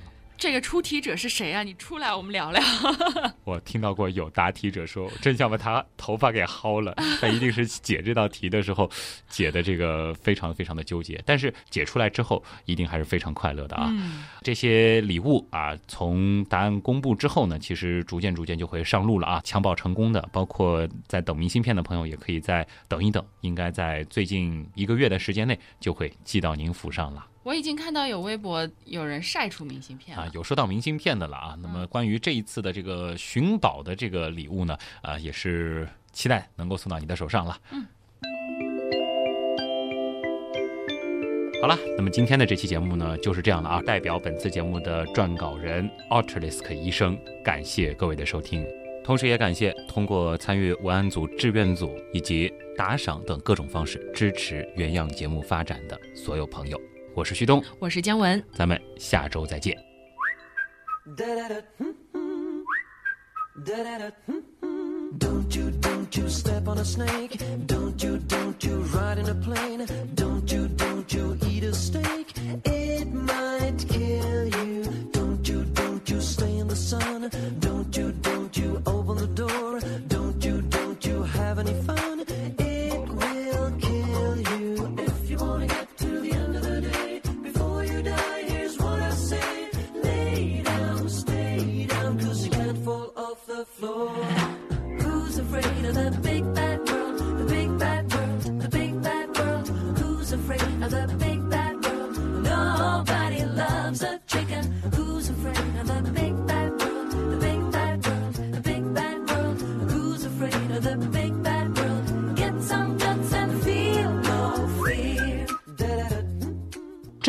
[0.41, 1.61] 这个出题者是谁啊？
[1.61, 2.59] 你出来，我们聊聊。
[3.45, 6.95] 我听到过有答题者说，真想把他头发给薅了。
[7.21, 8.89] 他一定是解这道题的时候
[9.29, 13.89] 解的这个非常非常的纠结，但是解出来之后一定还是非常快乐的啊。
[13.91, 19.41] 嗯，这些礼物啊，从答案公布之后呢，其实逐渐逐渐就会上路了啊。
[19.43, 27.27] 抢保成功的，包括在等明信片的朋友，也可以再等一等，应该在最近一个月的时间内就会寄到您府上了。
[27.43, 30.23] 我已经看到有微博有人晒出明信片了。
[30.23, 31.57] 啊，有收到明信片的了啊。
[31.59, 37.57] 那么关于这一次的这个寻宝的这个礼物呢，啊，也是期待能够送到你的手上了。
[37.71, 37.83] 嗯。
[41.61, 43.81] 好了，那么今天的这期节目呢就是这样了啊。
[43.81, 48.63] 代表本次节目的撰稿人 Ultralisk 医生，感谢各位的收听，
[49.03, 56.79] 同时也感谢通过参与文案组、志愿组以及打赏等各种方式支持原样节目发展的所有朋友。
[57.13, 58.41] 我是旭东，我是姜文。
[58.53, 59.77] 咱们下周再见。
[65.19, 67.37] Don't you, don't you step on a snake.
[67.67, 69.85] Don't you, don't you ride in a plane.
[70.15, 72.27] Don't you, don't you eat a steak.
[72.63, 74.83] It might kill you.
[75.11, 77.29] Don't you, don't you stay in the sun.
[77.59, 79.81] Don't you, don't you open the door.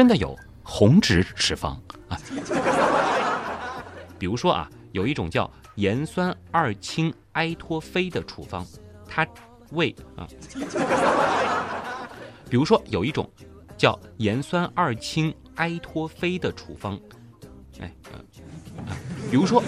[0.03, 1.77] 真的有红脂脂肪
[2.09, 2.19] 啊。
[4.19, 8.67] 比如说啊，有一种叫盐酸二氢埃托非的处方，
[9.09, 9.25] 它
[9.71, 10.27] 为啊，
[12.51, 13.31] 比如说有一种
[13.79, 16.99] 叫盐酸二氢埃托非的处方，
[17.79, 17.95] 哎，
[18.79, 18.99] 啊
[19.31, 19.63] 比如说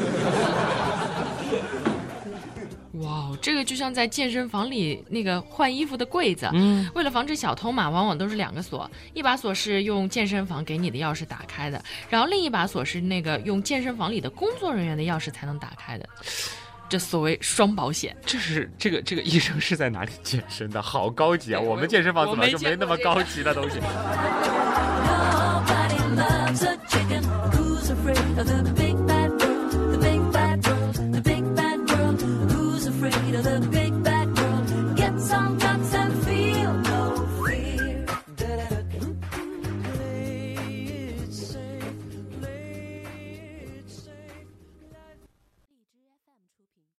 [3.00, 16.08] 哇，这个就像在健身房里那个换衣服的柜子，嗯，为了防止小偷嘛，往往都是两个锁，一把锁是用健身房给你的钥匙打开的，然后另一把锁是那个用健身房里的工作人员的钥匙才能打开的。
[16.88, 18.16] 这所谓双保险。
[18.24, 20.80] 这是这个这个医生是在哪里健身的？
[20.80, 21.60] 好高级啊！
[21.60, 23.80] 我们健身房怎么就没那么高级的东西
[25.40, 26.78] ？Nobody loves a